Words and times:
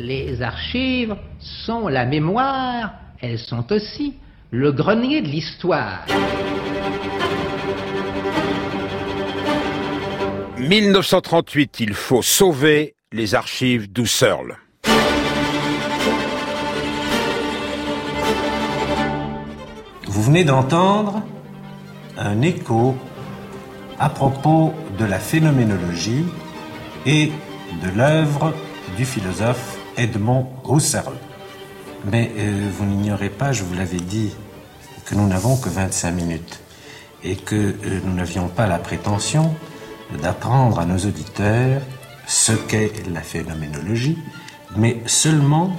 Les 0.00 0.42
archives 0.42 1.16
sont 1.40 1.88
la 1.88 2.04
mémoire, 2.04 2.92
elles 3.20 3.40
sont 3.40 3.72
aussi 3.72 4.14
le 4.52 4.70
grenier 4.70 5.22
de 5.22 5.26
l'histoire. 5.26 6.06
1938, 10.56 11.80
il 11.80 11.94
faut 11.94 12.22
sauver 12.22 12.94
les 13.10 13.34
archives 13.34 13.90
d'Husserl. 13.90 14.58
Vous 20.06 20.22
venez 20.22 20.44
d'entendre 20.44 21.24
un 22.16 22.40
écho 22.42 22.94
à 23.98 24.08
propos 24.08 24.72
de 24.96 25.04
la 25.04 25.18
phénoménologie 25.18 26.24
et 27.04 27.32
de 27.82 27.98
l'œuvre 27.98 28.54
du 28.96 29.04
philosophe 29.04 29.77
Edmond 29.98 30.46
Husserl. 30.66 31.12
Mais 32.10 32.30
euh, 32.38 32.70
vous 32.72 32.86
n'ignorez 32.86 33.28
pas, 33.28 33.52
je 33.52 33.64
vous 33.64 33.74
l'avais 33.74 33.98
dit, 33.98 34.32
que 35.04 35.14
nous 35.14 35.26
n'avons 35.26 35.56
que 35.56 35.68
25 35.68 36.10
minutes 36.12 36.60
et 37.24 37.36
que 37.36 37.56
euh, 37.56 38.00
nous 38.04 38.14
n'avions 38.14 38.48
pas 38.48 38.66
la 38.66 38.78
prétention 38.78 39.54
d'apprendre 40.22 40.78
à 40.78 40.86
nos 40.86 40.98
auditeurs 40.98 41.82
ce 42.26 42.52
qu'est 42.52 42.92
la 43.12 43.20
phénoménologie, 43.20 44.18
mais 44.76 45.02
seulement 45.06 45.72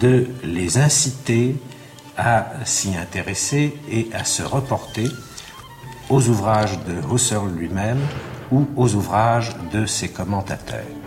de 0.00 0.26
les 0.42 0.78
inciter 0.78 1.56
à 2.16 2.46
s'y 2.64 2.96
intéresser 2.96 3.78
et 3.90 4.08
à 4.12 4.24
se 4.24 4.42
reporter 4.42 5.08
aux 6.10 6.28
ouvrages 6.28 6.78
de 6.84 7.14
Husserl 7.14 7.48
lui-même 7.56 8.00
ou 8.50 8.66
aux 8.76 8.94
ouvrages 8.94 9.54
de 9.72 9.86
ses 9.86 10.08
commentateurs. 10.08 11.01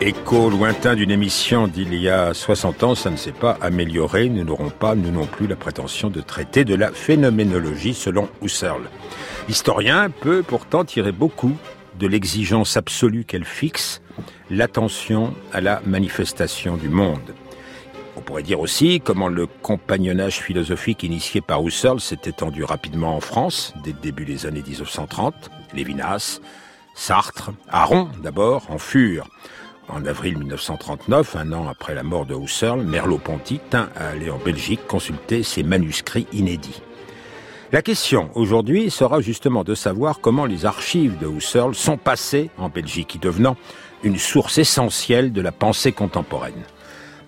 Écho 0.00 0.50
lointain 0.50 0.96
d'une 0.96 1.10
émission 1.10 1.68
d'il 1.68 1.94
y 1.94 2.08
a 2.08 2.34
60 2.34 2.82
ans, 2.82 2.94
ça 2.94 3.10
ne 3.10 3.16
s'est 3.16 3.32
pas 3.32 3.56
amélioré. 3.60 4.28
Nous 4.28 4.44
n'aurons 4.44 4.70
pas, 4.70 4.94
nous 4.94 5.10
non 5.10 5.26
plus, 5.26 5.46
la 5.46 5.56
prétention 5.56 6.10
de 6.10 6.20
traiter 6.20 6.64
de 6.64 6.74
la 6.74 6.90
phénoménologie 6.90 7.94
selon 7.94 8.28
Husserl. 8.42 8.82
L'historien 9.48 10.10
peut 10.10 10.42
pourtant 10.42 10.84
tirer 10.84 11.12
beaucoup 11.12 11.56
de 11.98 12.06
l'exigence 12.06 12.76
absolue 12.76 13.24
qu'elle 13.24 13.44
fixe, 13.44 14.02
l'attention 14.50 15.32
à 15.52 15.60
la 15.60 15.80
manifestation 15.86 16.76
du 16.76 16.88
monde. 16.88 17.34
On 18.16 18.20
pourrait 18.20 18.42
dire 18.42 18.60
aussi 18.60 19.00
comment 19.00 19.28
le 19.28 19.46
compagnonnage 19.46 20.40
philosophique 20.40 21.02
initié 21.02 21.40
par 21.40 21.64
Husserl 21.64 22.00
s'est 22.00 22.20
étendu 22.24 22.64
rapidement 22.64 23.16
en 23.16 23.20
France, 23.20 23.72
dès 23.84 23.92
le 23.92 23.98
début 23.98 24.24
des 24.24 24.44
années 24.44 24.62
1930. 24.66 25.50
Lévinas, 25.72 26.40
Sartre, 26.94 27.52
Aron 27.68 28.08
d'abord, 28.22 28.66
en 28.70 28.78
furent. 28.78 29.28
En 29.88 30.06
avril 30.06 30.38
1939, 30.38 31.36
un 31.36 31.52
an 31.52 31.68
après 31.68 31.94
la 31.94 32.02
mort 32.02 32.26
de 32.26 32.34
Husserl, 32.34 32.82
Merleau-Ponty 32.82 33.60
tint 33.70 33.90
à 33.96 34.08
aller 34.08 34.30
en 34.30 34.38
Belgique 34.38 34.86
consulter 34.86 35.42
ses 35.42 35.62
manuscrits 35.62 36.26
inédits. 36.32 36.80
La 37.70 37.82
question 37.82 38.30
aujourd'hui 38.34 38.90
sera 38.90 39.20
justement 39.20 39.64
de 39.64 39.74
savoir 39.74 40.20
comment 40.20 40.46
les 40.46 40.64
archives 40.64 41.18
de 41.18 41.26
Husserl 41.26 41.74
sont 41.74 41.96
passées 41.96 42.50
en 42.56 42.68
Belgique, 42.68 43.18
devenant 43.20 43.56
une 44.02 44.18
source 44.18 44.58
essentielle 44.58 45.32
de 45.32 45.40
la 45.40 45.52
pensée 45.52 45.92
contemporaine. 45.92 46.62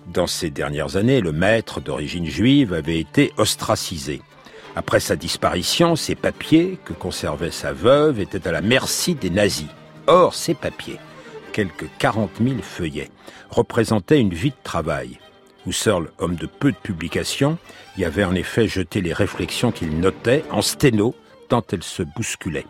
Dans 0.07 0.27
ces 0.27 0.49
dernières 0.49 0.95
années, 0.95 1.21
le 1.21 1.33
maître 1.33 1.81
d'origine 1.81 2.25
juive 2.25 2.73
avait 2.73 2.99
été 2.99 3.33
ostracisé. 3.37 4.21
Après 4.75 4.99
sa 4.99 5.15
disparition, 5.15 5.95
ses 5.95 6.15
papiers, 6.15 6.79
que 6.85 6.93
conservait 6.93 7.51
sa 7.51 7.73
veuve, 7.73 8.19
étaient 8.19 8.47
à 8.47 8.51
la 8.51 8.61
merci 8.61 9.15
des 9.15 9.29
nazis. 9.29 9.67
Or, 10.05 10.33
ces 10.33 10.53
papiers, 10.53 10.99
quelques 11.57 11.89
40 11.97 12.29
000 12.39 12.61
feuillets, 12.61 13.09
représentaient 13.49 14.21
une 14.21 14.35
vie 14.35 14.51
de 14.51 14.63
travail. 14.63 15.17
Husserl, 15.65 16.11
homme 16.19 16.35
de 16.35 16.45
peu 16.45 16.71
de 16.71 16.77
publications, 16.77 17.57
y 17.97 18.05
avait 18.05 18.23
en 18.23 18.35
effet 18.35 18.67
jeté 18.67 19.01
les 19.01 19.11
réflexions 19.11 19.71
qu'il 19.71 19.99
notait 19.99 20.43
en 20.51 20.61
sténo, 20.61 21.15
tant 21.49 21.63
elles 21.71 21.81
se 21.81 22.03
bousculaient. 22.03 22.67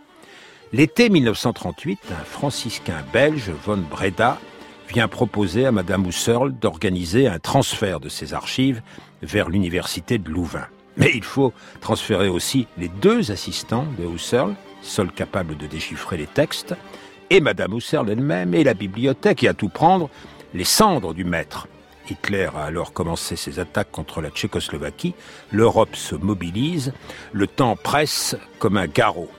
L'été 0.72 1.10
1938, 1.10 2.00
un 2.12 2.24
franciscain 2.24 3.04
belge, 3.12 3.52
von 3.66 3.76
Breda, 3.76 4.40
vient 4.88 5.10
proposer 5.10 5.66
à 5.66 5.74
Madame 5.74 6.08
Husserl 6.08 6.54
d'organiser 6.54 7.28
un 7.28 7.40
transfert 7.40 8.00
de 8.00 8.08
ses 8.08 8.34
archives 8.34 8.82
vers 9.22 9.50
l'université 9.50 10.18
de 10.18 10.30
Louvain. 10.30 10.68
Mais 10.96 11.12
il 11.14 11.26
faut 11.26 11.52
transférer 11.82 12.30
aussi 12.30 12.68
les 12.78 12.88
deux 12.88 13.32
assistants 13.32 13.86
de 14.00 14.06
Husserl, 14.06 14.56
seuls 14.82 15.12
capables 15.12 15.58
de 15.58 15.68
déchiffrer 15.68 16.16
les 16.16 16.26
textes, 16.26 16.74
et 17.30 17.42
Madame 17.42 17.74
Husserl 17.74 18.10
elle-même, 18.10 18.54
et 18.54 18.64
la 18.64 18.74
bibliothèque, 18.74 19.44
et 19.44 19.48
à 19.48 19.54
tout 19.54 19.70
prendre, 19.70 20.10
les 20.54 20.64
cendres 20.64 21.14
du 21.14 21.24
maître. 21.24 21.68
Hitler 22.10 22.50
a 22.56 22.64
alors 22.64 22.94
commencé 22.94 23.36
ses 23.36 23.60
attaques 23.60 23.92
contre 23.92 24.22
la 24.22 24.30
Tchécoslovaquie, 24.30 25.14
l'Europe 25.52 25.96
se 25.96 26.16
mobilise, 26.16 26.94
le 27.34 27.48
temps 27.48 27.76
presse 27.76 28.38
comme 28.60 28.78
un 28.78 28.88
garrot. 28.88 29.30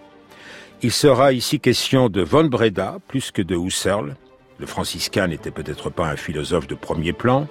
Il 0.82 0.92
sera 0.92 1.32
ici 1.32 1.60
question 1.60 2.08
de 2.08 2.22
von 2.22 2.44
Breda 2.44 2.98
plus 3.08 3.30
que 3.30 3.42
de 3.42 3.56
Husserl, 3.56 4.14
le 4.58 4.66
franciscain 4.66 5.28
n'était 5.28 5.52
peut-être 5.52 5.88
pas 5.88 6.08
un 6.08 6.16
philosophe 6.16 6.66
de 6.66 6.74
premier 6.74 7.12
plan. 7.12 7.46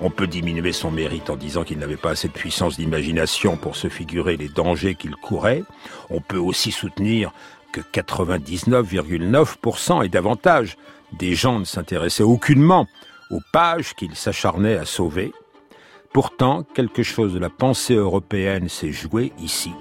On 0.00 0.10
peut 0.10 0.26
diminuer 0.26 0.72
son 0.72 0.90
mérite 0.90 1.30
en 1.30 1.36
disant 1.36 1.62
qu'il 1.62 1.78
n'avait 1.78 1.96
pas 1.96 2.10
assez 2.10 2.26
de 2.26 2.32
puissance 2.32 2.76
d'imagination 2.76 3.56
pour 3.56 3.76
se 3.76 3.88
figurer 3.88 4.36
les 4.36 4.48
dangers 4.48 4.96
qu'il 4.96 5.14
courait. 5.14 5.62
On 6.10 6.20
peut 6.20 6.38
aussi 6.38 6.72
soutenir 6.72 7.32
que 7.72 7.80
99,9% 7.80 10.04
et 10.04 10.08
davantage 10.08 10.76
des 11.12 11.34
gens 11.34 11.58
ne 11.58 11.64
s'intéressaient 11.64 12.22
aucunement 12.22 12.86
aux 13.30 13.40
pages 13.52 13.94
qu'il 13.94 14.14
s'acharnait 14.14 14.76
à 14.76 14.84
sauver. 14.84 15.32
Pourtant, 16.12 16.64
quelque 16.74 17.02
chose 17.02 17.34
de 17.34 17.38
la 17.38 17.50
pensée 17.50 17.94
européenne 17.94 18.68
s'est 18.68 18.92
joué 18.92 19.32
ici. 19.38 19.72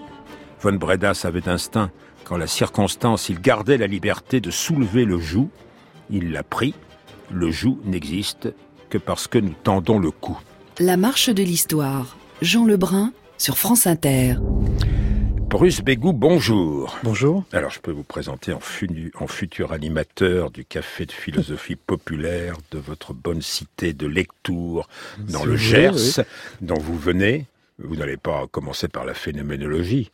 Von 0.61 0.73
Breda 0.73 1.13
savait 1.13 1.47
instinct 1.47 1.91
qu'en 2.23 2.37
la 2.37 2.47
circonstance, 2.47 3.29
il 3.29 3.39
gardait 3.39 3.77
la 3.77 3.87
liberté 3.87 4.41
de 4.41 4.51
soulever 4.51 5.05
le 5.05 5.19
joug 5.19 5.49
il 6.09 6.31
l'a 6.31 6.43
pris. 6.43 6.73
Le 7.31 7.51
joug 7.51 7.77
n'existe 7.85 8.53
que 8.89 8.97
parce 8.97 9.27
que 9.27 9.37
nous 9.37 9.53
tendons 9.63 9.99
le 9.99 10.11
cou. 10.11 10.37
La 10.79 10.97
marche 10.97 11.29
de 11.29 11.43
l'histoire. 11.43 12.17
Jean 12.41 12.65
Lebrun 12.65 13.11
sur 13.37 13.57
France 13.57 13.87
Inter. 13.87 14.35
Bruce 15.57 15.81
Bégou, 15.81 16.13
bonjour. 16.13 16.99
Bonjour. 17.01 17.43
Alors, 17.51 17.71
je 17.71 17.79
peux 17.79 17.89
vous 17.89 18.03
présenter 18.03 18.53
en, 18.53 18.59
en, 19.15 19.27
futur 19.27 19.71
animateur 19.71 20.51
du 20.51 20.63
Café 20.63 21.07
de 21.07 21.11
philosophie 21.11 21.75
populaire 21.87 22.57
de 22.69 22.77
votre 22.77 23.15
bonne 23.15 23.41
cité 23.41 23.91
de 23.93 24.05
lecture 24.05 24.87
dans 25.17 25.45
le 25.45 25.55
Gers, 25.57 26.21
dont 26.61 26.77
vous 26.77 26.95
venez. 26.95 27.47
Vous 27.79 27.95
n'allez 27.95 28.17
pas 28.17 28.45
commencer 28.45 28.87
par 28.87 29.03
la 29.03 29.15
phénoménologie. 29.15 30.11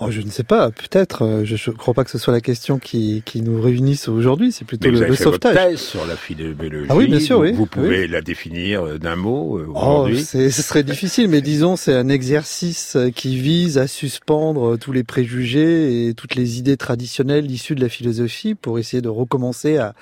Oh, 0.00 0.10
je 0.10 0.22
ne 0.22 0.30
sais 0.30 0.42
pas, 0.42 0.72
peut-être. 0.72 1.22
Euh, 1.22 1.44
je 1.44 1.70
ne 1.70 1.76
crois 1.76 1.94
pas 1.94 2.02
que 2.02 2.10
ce 2.10 2.18
soit 2.18 2.32
la 2.32 2.40
question 2.40 2.80
qui, 2.80 3.22
qui 3.24 3.42
nous 3.42 3.62
réunisse 3.62 4.08
aujourd'hui. 4.08 4.50
C'est 4.50 4.64
plutôt 4.64 4.90
le, 4.90 4.96
vous 4.96 5.02
avez 5.02 5.14
fait 5.14 5.22
sauvetage. 5.22 5.54
Votre 5.54 5.68
thèse 5.68 5.80
sur 5.80 6.04
la 6.04 6.16
phénoménologie. 6.16 6.88
Ah 6.90 6.96
oui, 6.96 7.06
bien 7.06 7.20
sûr, 7.20 7.38
oui. 7.38 7.52
Vous, 7.52 7.66
pouvez 7.66 8.00
oui. 8.00 8.08
la 8.08 8.20
définir 8.20 8.82
euh, 8.82 8.98
d'un 8.98 9.14
mot 9.14 9.56
euh, 9.56 9.66
oh, 9.68 9.78
aujourd'hui. 9.78 10.24
Ce 10.24 10.50
serait 10.50 10.82
difficile, 10.82 11.28
mais 11.28 11.40
disons, 11.42 11.76
c'est 11.76 11.94
un 11.94 12.08
exercice 12.08 12.96
qui 13.14 13.36
vise 13.36 13.78
à 13.78 13.86
suspendre 13.86 14.76
tous 14.76 14.90
les 14.90 15.04
préjugés 15.04 16.08
et 16.08 16.14
toutes 16.14 16.34
les 16.34 16.58
idées 16.58 16.76
traditionnelles 16.76 17.48
issues 17.48 17.76
de 17.76 17.80
la 17.80 17.88
philosophie 17.88 18.56
pour 18.56 18.80
essayer 18.80 19.00
de 19.00 19.08
recommencer 19.08 19.76
à, 19.76 19.94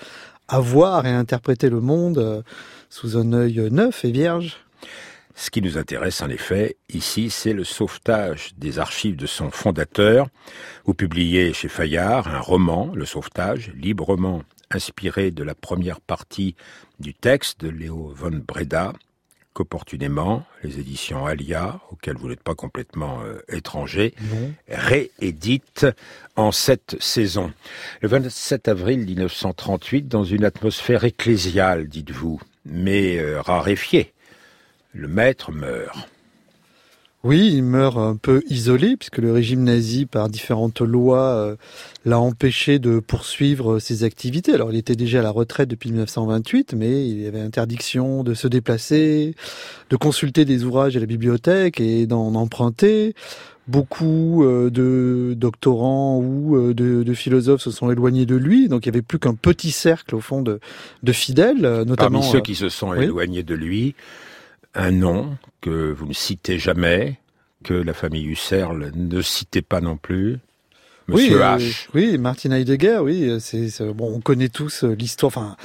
à 0.49 0.59
voir 0.59 1.05
et 1.05 1.11
à 1.11 1.19
interpréter 1.19 1.69
le 1.69 1.81
monde 1.81 2.43
sous 2.89 3.19
un 3.19 3.35
œil 3.35 3.69
neuf 3.71 4.07
et 4.07 4.11
vierge. 4.11 4.57
Ce 5.35 5.51
qui 5.51 5.63
nous 5.63 5.79
intéresse 5.79 6.21
en 6.23 6.29
effet 6.29 6.77
ici, 6.89 7.31
c'est 7.31 7.53
le 7.53 7.65
sauvetage 7.65 8.53
des 8.57 8.79
archives 8.79 9.17
de 9.17 9.27
son 9.27 9.51
fondateur. 9.51 10.29
Vous 10.85 10.95
publiez 10.95 11.53
chez 11.53 11.69
Fayard 11.69 12.29
un 12.29 12.41
roman, 12.41 12.93
Le 12.95 13.07
Sauvetage, 13.07 13.73
librement 13.75 14.43
inspiré 14.71 15.31
de 15.31 15.43
la 15.43 15.55
première 15.55 16.01
partie 16.01 16.55
du 17.01 17.15
texte 17.15 17.61
de 17.61 17.69
Léo 17.69 18.13
von 18.15 18.43
Breda, 18.47 18.93
qu'opportunément 19.53 20.45
les 20.63 20.79
éditions 20.79 21.27
Alia, 21.27 21.81
auxquelles 21.91 22.17
vous 22.17 22.29
n'êtes 22.29 22.43
pas 22.43 22.55
complètement 22.55 23.23
euh, 23.23 23.39
étranger, 23.49 24.15
rééditent 24.69 25.87
en 26.37 26.53
cette 26.53 26.97
saison. 27.01 27.53
Le 28.01 28.09
27 28.09 28.69
avril 28.69 29.05
1938, 29.05 30.09
dans 30.09 30.25
une 30.25 30.45
atmosphère 30.45 31.05
ecclésiale, 31.05 31.89
dites-vous, 31.89 32.41
mais 32.65 33.19
euh, 33.19 33.43
raréfiée 33.43 34.12
le 34.93 35.09
maître 35.09 35.53
meurt. 35.53 36.09
Oui, 37.25 37.53
il 37.55 37.63
meurt 37.63 37.99
un 37.99 38.17
peu 38.17 38.43
isolé 38.49 38.97
puisque 38.97 39.19
le 39.19 39.33
régime 39.33 39.63
nazi, 39.63 40.07
par 40.07 40.29
différentes 40.29 40.81
lois, 40.81 41.29
euh, 41.29 41.57
l'a 42.05 42.19
empêché 42.19 42.81
de 42.81 42.99
poursuivre 42.99 43.79
ses 43.79 44.03
activités. 44.03 44.53
Alors, 44.53 44.73
il 44.73 44.77
était 44.77 44.97
déjà 44.97 45.21
à 45.21 45.23
la 45.23 45.31
retraite 45.31 45.69
depuis 45.69 45.91
1928, 45.91 46.75
mais 46.75 47.09
il 47.09 47.23
y 47.23 47.27
avait 47.29 47.41
interdiction 47.41 48.25
de 48.25 48.35
se 48.35 48.49
déplacer, 48.49 49.37
de 49.91 49.97
consulter 49.97 50.45
des 50.45 50.65
ouvrages 50.65 50.97
à 50.97 51.01
la 51.01 51.07
bibliothèque 51.07 51.81
et 51.81 52.07
d'en 52.07 52.35
emprunter. 52.35 53.15
beaucoup 53.69 54.45
de 54.45 55.35
doctorants 55.37 56.19
ou 56.19 56.73
de, 56.75 57.15
philosophes 57.15 57.63
se 57.63 57.71
sont 57.71 57.89
éloignés 57.89 58.27
de 58.27 58.35
lui, 58.35 58.67
donc 58.67 58.85
il 58.85 58.89
y 58.89 58.89
avait 58.89 59.03
plus 59.03 59.21
qu'un 59.21 59.35
petit 59.35 59.71
cercle 59.71 60.17
au 60.17 60.21
fond 60.21 60.43
de, 60.43 60.59
de 61.05 61.13
fidèles, 61.13 61.63
notamment 61.87 62.19
parmi 62.19 62.23
ceux 62.25 62.41
qui 62.41 62.57
se 62.57 62.69
sont 62.69 62.93
éloignés 62.93 63.45
de 63.45 63.55
lui, 63.55 63.95
un 64.75 64.91
nom 64.91 65.37
que 65.61 65.93
vous 65.93 66.07
ne 66.07 66.13
citez 66.13 66.59
jamais, 66.59 67.19
que 67.65 67.75
la 67.75 67.95
famille 67.95 68.25
Husserl 68.25 68.91
ne 68.95 69.23
citait 69.23 69.63
pas 69.63 69.81
non 69.81 69.97
plus. 69.97 70.39
Monsieur 71.09 71.37
oui, 71.37 71.43
H. 71.43 71.89
oui, 71.95 72.19
Martin 72.19 72.53
Heidegger, 72.53 72.99
oui, 73.03 73.37
c'est 73.41 73.83
bon, 73.93 74.13
on 74.15 74.21
connaît 74.21 74.49
tous 74.49 74.85
l'histoire, 74.85 75.29
enfin, 75.29 75.57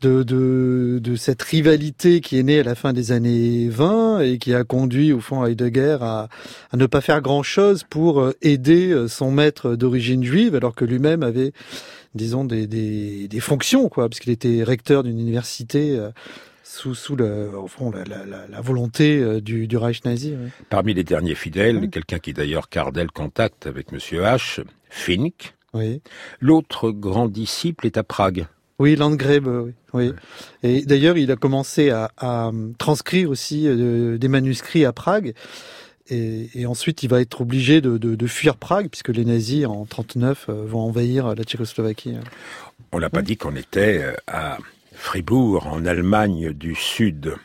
de, 0.00 0.22
de, 0.22 0.98
de 1.02 1.16
cette 1.16 1.42
rivalité 1.42 2.20
qui 2.20 2.38
est 2.38 2.42
née 2.42 2.60
à 2.60 2.62
la 2.62 2.74
fin 2.74 2.92
des 2.92 3.12
années 3.12 3.68
20 3.68 4.20
et 4.20 4.38
qui 4.38 4.54
a 4.54 4.64
conduit 4.64 5.12
au 5.12 5.20
fond 5.20 5.44
Heidegger 5.44 5.98
à, 6.00 6.28
à 6.72 6.76
ne 6.76 6.86
pas 6.86 7.00
faire 7.00 7.20
grand 7.20 7.42
chose 7.42 7.84
pour 7.88 8.20
euh, 8.20 8.32
aider 8.42 8.90
euh, 8.90 9.08
son 9.08 9.30
maître 9.30 9.74
d'origine 9.74 10.24
juive, 10.24 10.54
alors 10.54 10.74
que 10.74 10.84
lui-même 10.84 11.22
avait, 11.22 11.52
disons, 12.14 12.44
des, 12.44 12.66
des, 12.66 13.28
des 13.28 13.40
fonctions, 13.40 13.88
quoi, 13.88 14.08
parce 14.08 14.20
qu'il 14.20 14.32
était 14.32 14.62
recteur 14.62 15.02
d'une 15.02 15.18
université 15.18 15.96
euh, 15.98 16.10
sous, 16.68 16.94
sous 16.94 17.16
le, 17.16 17.50
au 17.56 17.66
fond, 17.66 17.90
la, 17.90 18.04
la, 18.04 18.46
la 18.46 18.60
volonté 18.60 19.40
du, 19.40 19.66
du 19.66 19.76
Reich 19.76 20.04
nazi. 20.04 20.34
Parmi 20.68 20.94
les 20.94 21.04
derniers 21.04 21.34
fidèles, 21.34 21.88
quelqu'un 21.90 22.18
qui 22.18 22.34
d'ailleurs 22.34 22.68
gardait 22.70 23.02
le 23.02 23.08
contact 23.08 23.66
avec 23.66 23.92
Monsieur 23.92 24.22
H, 24.22 24.62
Fink. 24.90 25.54
Oui. 25.74 26.00
L'autre 26.40 26.90
grand 26.90 27.28
disciple 27.28 27.86
est 27.86 27.96
à 27.96 28.02
Prague. 28.02 28.46
Oui, 28.78 28.94
Landgrave, 28.94 29.48
oui. 29.48 29.72
oui. 29.92 30.12
Et 30.62 30.84
d'ailleurs, 30.84 31.16
il 31.16 31.32
a 31.32 31.36
commencé 31.36 31.90
à, 31.90 32.10
à 32.16 32.52
transcrire 32.78 33.28
aussi 33.28 33.66
euh, 33.66 34.18
des 34.18 34.28
manuscrits 34.28 34.84
à 34.84 34.92
Prague. 34.92 35.34
Et, 36.10 36.48
et, 36.54 36.64
ensuite, 36.64 37.02
il 37.02 37.08
va 37.10 37.20
être 37.20 37.40
obligé 37.40 37.80
de, 37.80 37.98
de, 37.98 38.14
de, 38.14 38.26
fuir 38.26 38.56
Prague, 38.56 38.88
puisque 38.88 39.08
les 39.08 39.24
nazis, 39.24 39.66
en 39.66 39.84
39, 39.84 40.46
euh, 40.48 40.64
vont 40.64 40.80
envahir 40.80 41.34
la 41.34 41.42
Tchécoslovaquie. 41.42 42.14
On 42.92 43.00
n'a 43.00 43.10
pas 43.10 43.20
dit 43.20 43.36
qu'on 43.36 43.56
était 43.56 44.02
euh, 44.02 44.14
à 44.26 44.58
Fribourg, 45.00 45.68
en 45.68 45.86
Allemagne 45.86 46.52
du 46.52 46.74
Sud. 46.74 47.36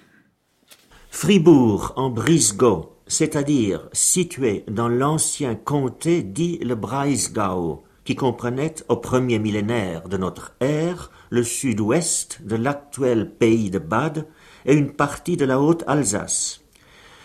Fribourg, 1.12 1.94
en 1.96 2.10
Brisgau, 2.10 2.98
c'est-à-dire 3.08 3.88
situé 3.94 4.66
dans 4.68 4.90
l'ancien 4.90 5.56
comté 5.56 6.24
dit 6.24 6.58
le 6.58 6.76
Breisgau, 6.76 7.84
qui 8.04 8.16
comprenait 8.16 8.76
au 8.90 8.98
premier 8.98 9.40
millénaire 9.40 10.10
de 10.10 10.18
notre 10.18 10.56
ère 10.60 11.10
le 11.30 11.44
sud-ouest 11.44 12.42
de 12.44 12.58
l'actuel 12.58 13.32
pays 13.32 13.70
de 13.70 13.80
Bade 13.80 14.28
et 14.66 14.74
une 14.74 14.92
partie 14.92 15.38
de 15.38 15.46
la 15.46 15.62
Haute-Alsace. 15.62 16.62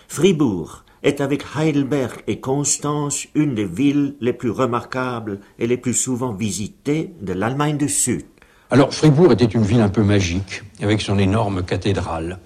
Fribourg 0.07 0.85
est 1.03 1.21
avec 1.21 1.45
Heidelberg 1.57 2.23
et 2.29 2.39
Constance 2.39 3.27
une 3.35 3.55
des 3.57 3.67
villes 3.67 4.15
les 4.21 4.35
plus 4.35 4.51
remarquables 4.51 5.41
et 5.59 5.67
les 5.67 5.79
plus 5.79 5.95
souvent 5.95 6.33
visitées 6.33 7.15
de 7.21 7.33
l'Allemagne 7.33 7.79
du 7.79 7.89
Sud. 7.89 8.27
Alors 8.71 8.93
Fribourg 8.93 9.33
était 9.33 9.47
une 9.47 9.63
ville 9.63 9.81
un 9.81 9.89
peu 9.89 10.03
magique, 10.03 10.63
avec 10.83 11.01
son 11.01 11.19
énorme 11.19 11.63
cathédrale. 11.63 12.39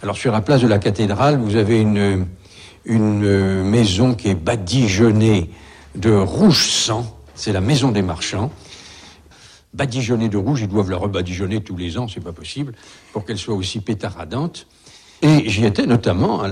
Alors 0.00 0.16
sur 0.16 0.30
la 0.30 0.40
place 0.40 0.60
de 0.60 0.68
la 0.68 0.78
cathédrale, 0.78 1.38
vous 1.38 1.56
avez 1.56 1.80
une, 1.80 2.26
une 2.84 3.64
maison 3.64 4.14
qui 4.14 4.28
est 4.28 4.36
badigeonnée 4.36 5.50
de 5.96 6.12
rouge 6.12 6.70
sang, 6.70 7.18
c'est 7.34 7.52
la 7.52 7.60
maison 7.60 7.90
des 7.90 8.02
marchands. 8.02 8.52
Badigeonnée 9.74 10.28
de 10.28 10.36
rouge, 10.36 10.60
ils 10.60 10.68
doivent 10.68 10.90
la 10.90 10.98
rebadigeonner 10.98 11.60
tous 11.60 11.76
les 11.76 11.98
ans, 11.98 12.06
c'est 12.06 12.22
pas 12.22 12.32
possible, 12.32 12.72
pour 13.12 13.24
qu'elle 13.24 13.38
soit 13.38 13.56
aussi 13.56 13.80
pétaradante. 13.80 14.68
Et 15.20 15.48
j'y 15.48 15.64
étais 15.64 15.86
notamment 15.86 16.44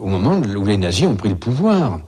au 0.00 0.06
moment 0.06 0.40
où 0.40 0.64
les 0.64 0.78
nazis 0.78 1.06
ont 1.06 1.16
pris 1.16 1.28
le 1.28 1.36
pouvoir. 1.36 2.00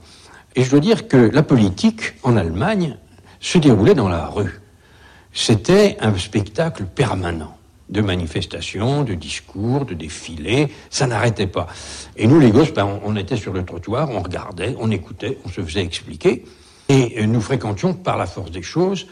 Et 0.55 0.63
je 0.63 0.71
dois 0.71 0.79
dire 0.79 1.07
que 1.07 1.17
la 1.17 1.43
politique 1.43 2.13
en 2.23 2.37
Allemagne 2.37 2.97
se 3.39 3.59
déroulait 3.59 3.93
dans 3.93 4.09
la 4.09 4.25
rue. 4.25 4.61
C'était 5.37 5.97
un 5.99 6.17
spectacle 6.17 6.85
permanent 6.85 7.57
de 7.89 7.99
manifestations, 7.99 9.03
de 9.03 9.13
discours, 9.15 9.85
de 9.85 9.93
défilés, 9.93 10.69
ça 10.89 11.07
n'arrêtait 11.07 11.45
pas. 11.45 11.67
Et 12.15 12.25
nous, 12.25 12.39
les 12.39 12.51
gosses, 12.51 12.73
ben, 12.73 13.01
on, 13.03 13.15
était 13.17 13.35
sur 13.35 13.51
le 13.51 13.65
trottoir, 13.65 14.09
on 14.09 14.21
regardait, 14.21 14.75
on 14.79 14.89
écoutait, 14.89 15.37
on 15.43 15.49
se 15.49 15.61
faisait 15.61 15.83
expliquer. 15.83 16.45
Et 16.87 17.27
nous 17.27 17.41
fréquentions, 17.41 17.93
par 17.93 18.17
la 18.17 18.27
force 18.27 18.49
des 18.49 18.61
choses, 18.61 19.07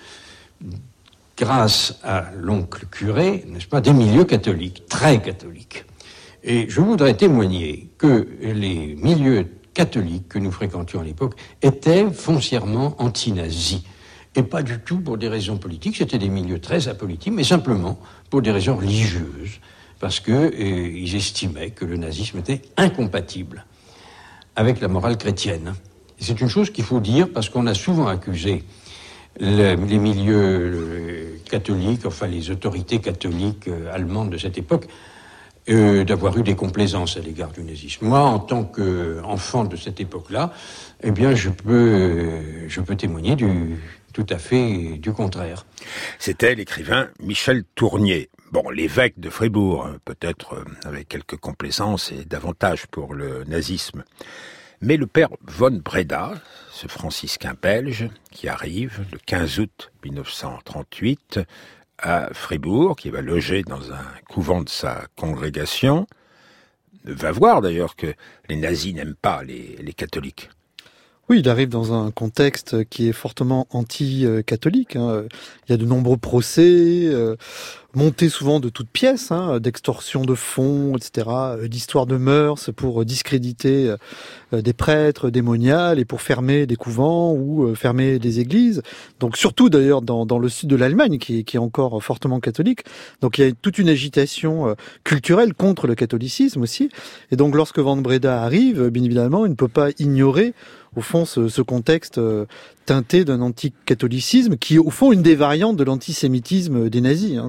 grâce 1.38 2.00
à 2.04 2.32
l'oncle 2.36 2.86
curé, 2.86 3.44
n'est-ce 3.50 3.68
pas, 3.68 3.82
des 3.82 3.94
milieux 3.94 4.24
catholiques, 4.24 4.86
très 4.88 5.22
catholiques. 5.22 5.84
Et 6.42 6.70
je 6.70 6.80
voudrais 6.80 7.16
témoigner 7.16 7.90
que 7.98 8.30
les 8.42 8.96
milieux 8.96 9.48
catholiques 9.74 10.30
que 10.30 10.40
nous 10.40 10.52
fréquentions 10.52 11.02
à 11.02 11.04
l'époque 11.04 11.36
étaient 11.62 12.10
foncièrement 12.10 12.96
anti-nazis. 12.98 13.82
Et 14.36 14.44
pas 14.44 14.64
du 14.64 14.80
tout 14.80 15.00
pour 15.00 15.18
des 15.18 15.28
raisons 15.28 15.58
politiques, 15.58 15.98
c'était 15.98 16.18
des 16.18 16.30
milieux 16.30 16.60
très 16.60 16.88
apolitiques, 16.88 17.34
mais 17.34 17.44
simplement 17.44 18.00
pour 18.30 18.42
des 18.42 18.52
raisons 18.52 18.78
religieuses, 18.78 19.60
parce 20.00 20.20
qu'ils 20.20 20.34
euh, 20.34 21.16
estimaient 21.16 21.70
que 21.70 21.86
le 21.86 21.98
nazisme 21.98 22.40
était 22.40 22.62
incompatible 22.78 23.66
avec 24.56 24.82
la 24.82 24.88
morale 24.88 25.18
chrétienne. 25.18 25.76
C'est 26.20 26.40
une 26.42 26.50
chose 26.50 26.72
qu'il 26.72 26.84
faut 26.84 27.00
dire 27.00 27.30
parce 27.32 27.50
qu'on 27.50 27.68
a 27.68 27.74
souvent 27.74 28.08
accusé 28.08 28.64
les 29.40 29.76
milieux 29.76 30.36
euh, 30.36 31.38
catholiques, 31.50 32.06
enfin 32.06 32.28
les 32.28 32.50
autorités 32.50 33.00
catholiques 33.00 33.68
euh, 33.68 33.94
allemandes 33.94 34.32
de 34.32 34.38
cette 34.38 34.58
époque, 34.58 34.88
euh, 35.70 36.04
d'avoir 36.04 36.38
eu 36.38 36.44
des 36.44 36.56
complaisances 36.56 37.18
à 37.18 37.22
l'égard 37.22 37.52
du 37.52 37.64
nazisme. 37.64 38.06
Moi, 38.06 38.20
en 38.20 38.40
tant 38.40 38.64
qu'enfant 38.64 39.64
de 39.64 39.76
cette 39.76 40.00
époque-là, 40.00 40.52
eh 41.02 41.12
bien, 41.12 41.36
je 41.36 41.50
peux, 41.50 42.68
je 42.68 42.82
peux 42.82 42.96
témoigner 42.96 43.36
du, 43.36 43.80
tout 44.14 44.26
à 44.30 44.38
fait 44.38 44.98
du 44.98 45.12
contraire. 45.12 45.66
C'était 46.20 46.56
l'écrivain 46.56 47.10
Michel 47.20 47.64
Tournier. 47.76 48.30
Bon, 48.52 48.70
l'évêque 48.70 49.20
de 49.20 49.30
Fribourg, 49.30 49.88
peut-être 50.06 50.64
avec 50.86 51.10
quelques 51.10 51.38
complaisances 51.38 52.12
et 52.12 52.24
davantage 52.26 52.86
pour 52.88 53.14
le 53.14 53.44
nazisme. 53.46 54.04
Mais 54.82 54.98
le 54.98 55.08
père 55.08 55.30
von 55.48 55.82
Breda, 55.84 56.34
ce 56.72 56.88
franciscain 56.88 57.56
belge, 57.60 58.10
qui 58.32 58.50
arrive 58.50 59.06
le 59.12 59.18
15 59.26 59.60
août 59.60 59.92
1938 60.04 61.40
à 62.04 62.30
Fribourg, 62.34 62.96
qui 62.98 63.10
va 63.10 63.22
loger 63.22 63.64
dans 63.64 63.92
un 63.92 64.06
couvent 64.30 64.62
de 64.62 64.70
sa 64.70 65.08
congrégation, 65.16 66.06
va 67.06 67.32
voir 67.32 67.62
d'ailleurs 67.62 67.96
que 67.96 68.14
les 68.50 68.58
nazis 68.58 68.94
n'aiment 68.94 69.16
pas 69.16 69.44
les, 69.44 69.94
catholiques. 69.96 70.50
Oui, 71.30 71.40
il 71.40 71.48
arrive 71.48 71.70
dans 71.70 71.94
un 71.94 72.12
contexte 72.12 72.84
qui 72.90 73.08
est 73.08 73.14
fortement 73.14 73.66
anti-catholique. 73.70 74.98
Hein. 74.98 75.24
Il 75.66 75.72
y 75.72 75.74
a 75.74 75.78
de 75.78 75.86
nombreux 75.86 76.18
procès, 76.18 77.06
euh, 77.06 77.38
montés 77.94 78.28
souvent 78.28 78.60
de 78.60 78.68
toutes 78.68 78.90
pièces, 78.90 79.32
hein, 79.32 79.62
d'extorsion 79.62 80.26
de 80.26 80.36
fonds, 80.36 80.98
etc., 80.98 81.28
euh, 81.30 81.68
d'histoires 81.70 82.08
de 82.08 82.18
mœurs 82.18 82.72
pour 82.76 83.06
discréditer 83.06 83.96
euh, 84.52 84.62
des 84.62 84.74
prêtres 84.74 85.30
démoniales 85.30 85.98
et 85.98 86.04
pour 86.04 86.22
fermer 86.22 86.66
des 86.68 86.76
couvents 86.76 87.32
ou 87.34 87.74
fermer 87.74 88.20
des 88.20 88.42
églises. 88.42 88.82
Donc 89.22 89.38
surtout 89.38 89.70
d'ailleurs 89.70 90.02
dans, 90.02 90.38
le 90.38 90.50
sud 90.50 90.68
de 90.68 90.76
l'Allemagne, 90.76 91.20
qui, 91.20 91.46
qui, 91.46 91.56
est 91.56 91.60
encore 91.60 92.04
fortement 92.04 92.42
catholique. 92.42 92.84
Donc 93.22 93.38
il 93.38 93.46
y 93.46 93.48
a 93.48 93.52
toute 93.54 93.78
une 93.78 93.88
agitation 93.88 94.76
culturelle 95.06 95.54
contre 95.54 95.88
le 95.88 95.96
catholicisme 95.96 96.62
aussi. 96.64 96.90
Et 97.32 97.38
donc 97.38 97.56
lorsque 97.56 97.80
Van 97.80 97.96
Breda 97.96 98.44
arrive, 98.44 98.90
bien 98.90 99.04
évidemment, 99.06 99.46
il 99.46 99.52
ne 99.52 99.56
peut 99.56 99.70
pas 99.70 99.92
ignorer 100.00 100.54
au 100.96 101.02
fond, 101.02 101.26
ce, 101.26 101.48
ce 101.48 101.62
contexte 101.62 102.18
euh, 102.18 102.46
teinté 102.86 103.26
d'un 103.26 103.42
anticatholicisme 103.42 104.58
qui 104.58 104.76
est, 104.76 104.80
au 104.80 104.90
fond, 104.90 105.12
une 105.12 105.22
des 105.22 105.36
variantes 105.36 105.78
de 105.78 105.84
l'antisémitisme 105.84 106.90
des 106.90 107.02
nazis. 107.02 107.38
Hein, 107.38 107.48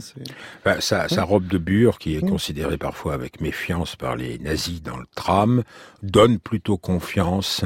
ben, 0.65 0.81
sa, 0.81 1.09
sa, 1.09 1.25
robe 1.25 1.47
de 1.47 1.59
bure, 1.59 1.99
qui 1.99 2.17
est 2.17 2.21
considérée 2.21 2.79
parfois 2.79 3.15
avec 3.15 3.41
méfiance 3.41 3.97
par 3.97 4.17
les 4.17 4.39
nazis 4.39 4.83
dans 4.83 4.97
le 4.97 5.07
tram, 5.15 5.63
donne 6.03 6.39
plutôt 6.39 6.77
confiance 6.77 7.65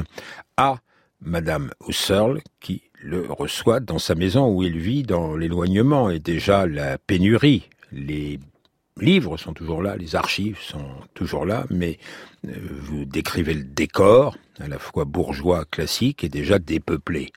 à 0.57 0.77
Madame 1.21 1.71
Husserl, 1.87 2.41
qui 2.59 2.83
le 3.01 3.25
reçoit 3.29 3.79
dans 3.79 3.99
sa 3.99 4.15
maison 4.15 4.53
où 4.53 4.63
il 4.63 4.77
vit 4.77 5.03
dans 5.03 5.35
l'éloignement 5.35 6.09
et 6.09 6.19
déjà 6.19 6.65
la 6.65 6.97
pénurie. 6.97 7.69
Les 7.91 8.39
livres 9.01 9.37
sont 9.37 9.53
toujours 9.53 9.81
là, 9.81 9.95
les 9.95 10.15
archives 10.15 10.59
sont 10.61 10.85
toujours 11.13 11.45
là, 11.45 11.65
mais 11.69 11.97
euh, 12.47 12.51
vous 12.81 13.05
décrivez 13.05 13.53
le 13.53 13.63
décor, 13.63 14.37
à 14.59 14.67
la 14.67 14.79
fois 14.79 15.05
bourgeois, 15.05 15.65
classique, 15.65 16.23
et 16.23 16.29
déjà 16.29 16.59
dépeuplé. 16.59 17.31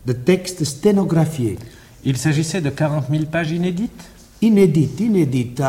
de 0.07 0.13
textes 0.13 0.63
sténographiés. 0.65 1.59
Il 2.05 2.17
s'agissait 2.17 2.61
de 2.61 2.71
40 2.71 3.07
000 3.11 3.25
pages 3.25 3.51
inédites? 3.51 4.11
Inédite, 4.45 5.01
inédite. 5.01 5.63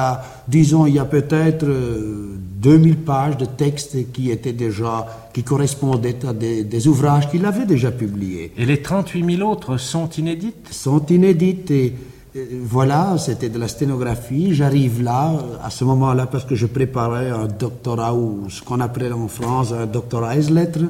disons, 0.48 0.86
il 0.86 0.96
y 0.96 1.00
a 1.00 1.06
peut-être 1.06 1.66
2000 1.66 2.92
euh, 2.92 2.96
pages 3.06 3.38
de 3.38 3.46
textes 3.46 4.12
qui 4.12 4.32
étaient 4.32 4.54
déjà, 4.54 5.06
qui 5.34 5.44
correspondaient 5.44 6.26
à 6.26 6.34
des, 6.34 6.88
ouvrages 6.88 7.30
qu'il 7.30 7.46
avait 7.46 7.66
déjà 7.66 7.92
publiés. 7.92 8.52
Et 8.58 8.66
les 8.66 8.82
38 8.82 9.38
000 9.38 9.50
autres 9.50 9.78
sont 9.78 10.10
inédites? 10.10 10.68
Sont 10.72 11.06
inédites 11.08 11.72
et 11.72 11.94
euh, 12.36 12.46
voilà, 12.64 13.18
c'était 13.18 13.50
de 13.50 13.60
la 13.60 13.68
sténographie. 13.68 14.54
J'arrive 14.54 15.02
là, 15.02 15.34
à 15.64 15.70
ce 15.70 15.84
moment-là, 15.84 16.28
parce 16.28 16.46
que 16.46 16.56
je 16.56 16.66
préparais 16.66 17.30
un 17.30 17.48
doctorat 17.48 18.14
ou 18.14 18.50
ce 18.50 18.62
qu'on 18.62 18.82
appelait 18.82 19.12
en 19.12 19.28
France 19.28 19.72
un 19.72 19.86
doctorat 19.86 20.36
ès 20.36 20.52
lettres. 20.52 20.86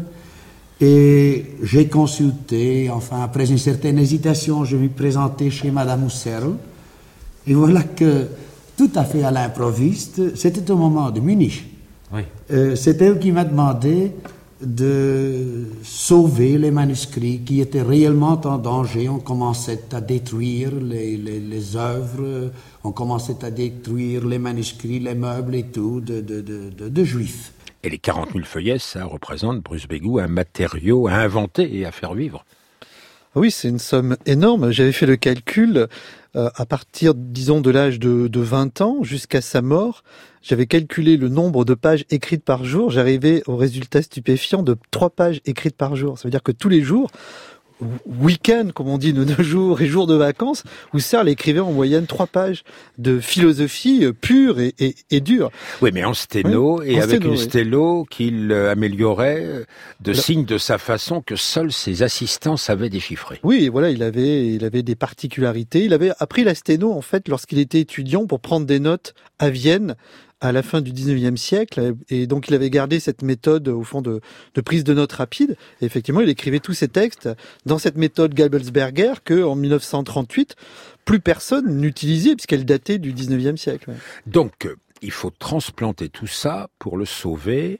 Et 0.82 1.46
j'ai 1.64 1.88
consulté, 1.88 2.90
enfin, 2.90 3.22
après 3.24 3.50
une 3.50 3.58
certaine 3.58 3.98
hésitation, 3.98 4.66
je 4.66 4.76
me 4.76 4.90
présentais 4.90 5.50
chez 5.50 5.72
Madame 5.72 6.06
Husserl 6.06 6.56
et 7.48 7.54
voilà 7.54 7.84
que, 7.84 8.28
tout 8.78 8.92
à 8.96 9.04
fait 9.04 9.24
à 9.24 9.32
l'improviste, 9.32 10.36
c'était 10.36 10.70
au 10.72 10.78
moment 10.78 11.12
de 11.12 11.20
Munich. 11.20 11.66
Oui. 12.14 12.22
Euh, 12.52 12.76
c'est 12.76 13.02
elle 13.02 13.20
qui 13.20 13.32
m'a 13.32 13.46
demandé 13.46 14.12
de 14.62 15.68
sauver 15.84 16.58
les 16.58 16.72
manuscrits 16.72 17.42
qui 17.46 17.62
étaient 17.62 17.82
réellement 17.82 18.40
en 18.46 18.58
danger. 18.58 19.10
On 19.10 19.20
commençait 19.20 19.84
à 19.92 20.02
détruire 20.02 20.72
les, 20.72 21.18
les, 21.18 21.76
œuvres, 21.76 22.52
on 22.84 22.92
commençait 22.92 23.44
à 23.44 23.52
détruire 23.52 24.26
les 24.26 24.40
manuscrits, 24.40 25.00
les 25.00 25.16
meubles 25.16 25.56
et 25.56 25.64
tout 25.64 26.00
de, 26.00 26.22
de, 26.22 26.42
de, 26.42 26.90
de 26.90 27.04
juifs. 27.04 27.52
Et 27.84 27.90
les 27.90 28.00
40 28.00 28.32
000 28.34 28.46
feuillets, 28.46 28.80
ça 28.80 29.06
représente, 29.06 29.62
Bruce 29.62 29.88
Bégou, 29.88 30.20
un 30.20 30.28
matériau 30.28 31.08
à 31.08 31.14
inventer 31.14 31.78
et 31.78 31.86
à 31.86 31.92
faire 31.92 32.14
vivre. 32.14 32.44
Oui, 33.36 33.52
c'est 33.52 33.68
une 33.68 33.80
somme 33.80 34.16
énorme. 34.26 34.72
J'avais 34.72 34.94
fait 34.94 35.06
le 35.06 35.18
calcul. 35.18 35.88
Euh, 36.38 36.50
à 36.56 36.66
partir, 36.66 37.14
disons, 37.16 37.60
de 37.60 37.70
l'âge 37.70 38.00
de, 38.00 38.28
de 38.28 38.40
20 38.40 38.80
ans 38.80 39.04
jusqu'à 39.04 39.42
sa 39.42 39.62
mort, 39.62 40.04
j'avais 40.42 40.68
calculé 40.68 41.18
le 41.18 41.28
nombre 41.28 41.66
de 41.66 41.74
pages 41.74 42.06
écrites 42.10 42.46
par 42.46 42.64
jour. 42.64 42.92
J'arrivais 42.92 43.44
au 43.46 43.58
résultat 43.58 44.02
stupéfiant 44.02 44.64
de 44.64 44.78
trois 44.90 45.10
pages 45.10 45.42
écrites 45.46 45.76
par 45.76 45.98
jour. 45.98 46.18
Ça 46.18 46.26
veut 46.26 46.32
dire 46.32 46.44
que 46.44 46.54
tous 46.54 46.70
les 46.70 46.82
jours, 46.82 47.10
week-end, 48.06 48.70
comme 48.74 48.88
on 48.88 48.98
dit 48.98 49.14
de 49.14 49.24
nos 49.24 49.44
jours, 49.44 49.82
et 49.82 49.88
jours 49.88 50.08
de 50.08 50.16
vacances, 50.16 50.64
Husserl 50.94 51.28
écrivait 51.28 51.60
en 51.60 51.72
moyenne 51.72 52.08
trois 52.08 52.28
pages 52.28 52.64
de 52.98 53.20
philosophie 53.20 54.06
euh, 54.06 54.14
pure 54.14 54.60
et, 54.60 54.74
et, 55.12 55.20
dure. 55.20 55.52
Oui, 55.82 55.92
mais 55.94 56.04
en 56.04 56.14
sténo, 56.14 56.82
et 56.82 57.00
avec 57.02 57.24
une 57.24 57.38
stélo 57.38 58.06
qu'il 58.10 58.52
euh, 58.52 58.72
améliorait 58.72 59.44
euh, 59.44 59.66
de 60.02 60.14
signes 60.14 60.46
de 60.46 60.58
sa 60.58 60.78
façon 60.78 61.22
que 61.22 61.36
seuls 61.36 61.72
ses 61.72 62.04
assistants 62.04 62.58
savaient 62.58 62.90
déchiffrer. 62.90 63.40
Oui, 63.44 63.68
voilà, 63.68 63.90
il 63.90 64.04
avait, 64.04 64.48
il 64.48 64.64
avait 64.64 64.84
des 64.84 64.96
particularités. 64.96 65.84
Il 65.84 65.94
avait 65.94 66.12
appris 66.20 66.44
la 66.44 66.56
sténo, 66.56 66.94
en 66.94 67.02
fait, 67.02 67.28
lorsqu'il 67.28 67.60
était 67.60 67.82
étudiant 67.82 68.26
pour 68.26 68.40
prendre 68.40 68.66
des 68.66 68.80
notes 68.80 69.14
à 69.40 69.50
Vienne 69.50 69.96
à 70.42 70.52
la 70.52 70.64
fin 70.64 70.82
du 70.82 70.92
19e 70.92 71.38
siècle. 71.38 71.96
Et 72.10 72.28
donc, 72.28 72.48
il 72.48 72.54
avait 72.54 72.70
gardé 72.70 73.00
cette 73.00 73.22
méthode, 73.22 73.68
au 73.68 73.84
fond, 73.84 74.02
de, 74.02 74.22
prise 74.64 74.84
de 74.84 74.94
notes 74.94 75.14
rapide. 75.14 75.58
Et 75.82 75.86
effectivement, 75.86 76.22
il 76.22 76.30
écrivait 76.30 76.60
tous 76.60 76.74
ses 76.74 76.88
textes 76.88 77.30
dans 77.66 77.78
cette 77.78 77.98
méthode 77.98 78.34
Gabelsberger 78.34 79.14
que, 79.24 79.44
en 79.44 79.56
1938, 79.56 80.56
plus 81.06 81.20
personne 81.20 81.78
n'utilisait 81.78 82.36
puisqu'elle 82.36 82.66
datait 82.66 82.98
du 82.98 83.14
19e 83.14 83.58
siècle. 83.58 83.92
Donc, 84.26 84.68
il 85.02 85.12
faut 85.12 85.30
transplanter 85.32 86.10
tout 86.10 86.28
ça 86.28 86.70
pour 86.80 86.98
le 86.98 87.06
sauver 87.06 87.80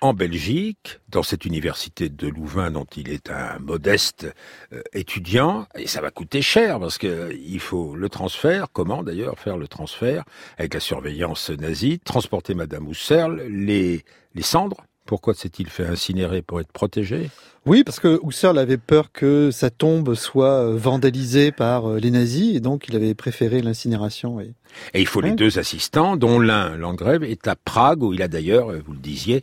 en 0.00 0.14
Belgique, 0.14 1.00
dans 1.08 1.22
cette 1.22 1.44
université 1.44 2.08
de 2.08 2.28
Louvain 2.28 2.70
dont 2.70 2.86
il 2.96 3.10
est 3.10 3.30
un 3.30 3.58
modeste 3.58 4.26
euh, 4.72 4.82
étudiant, 4.92 5.66
et 5.76 5.86
ça 5.86 6.00
va 6.00 6.10
coûter 6.10 6.42
cher 6.42 6.80
parce 6.80 6.98
que 6.98 7.32
il 7.32 7.60
faut 7.60 7.94
le 7.94 8.08
transfert, 8.08 8.68
comment 8.72 9.02
d'ailleurs 9.02 9.38
faire 9.38 9.56
le 9.56 9.68
transfert 9.68 10.24
avec 10.56 10.74
la 10.74 10.80
surveillance 10.80 11.50
nazie, 11.50 11.98
transporter 12.00 12.54
Madame 12.54 12.88
Husserl, 12.88 13.42
les 13.48 14.04
cendres 14.40 14.87
pourquoi 15.08 15.32
s'est-il 15.32 15.70
fait 15.70 15.86
incinérer 15.86 16.42
pour 16.42 16.60
être 16.60 16.70
protégé? 16.70 17.30
Oui, 17.64 17.82
parce 17.82 17.98
que 17.98 18.20
Husserl 18.22 18.58
avait 18.58 18.76
peur 18.76 19.10
que 19.10 19.50
sa 19.50 19.70
tombe 19.70 20.14
soit 20.14 20.62
euh, 20.62 20.76
vandalisée 20.76 21.50
par 21.50 21.88
euh, 21.88 21.98
les 21.98 22.10
nazis, 22.10 22.54
et 22.54 22.60
donc 22.60 22.88
il 22.88 22.94
avait 22.94 23.14
préféré 23.14 23.62
l'incinération. 23.62 24.38
Et... 24.38 24.52
il 24.92 25.06
faut 25.06 25.22
les 25.22 25.30
deux 25.30 25.58
assistants, 25.58 26.18
dont 26.18 26.38
l'un, 26.38 26.76
Landgrave, 26.76 27.24
est 27.24 27.48
à 27.48 27.56
Prague, 27.56 28.02
où 28.02 28.12
il 28.12 28.20
a 28.20 28.28
d'ailleurs, 28.28 28.70
euh, 28.70 28.82
vous 28.86 28.92
le 28.92 28.98
disiez, 28.98 29.42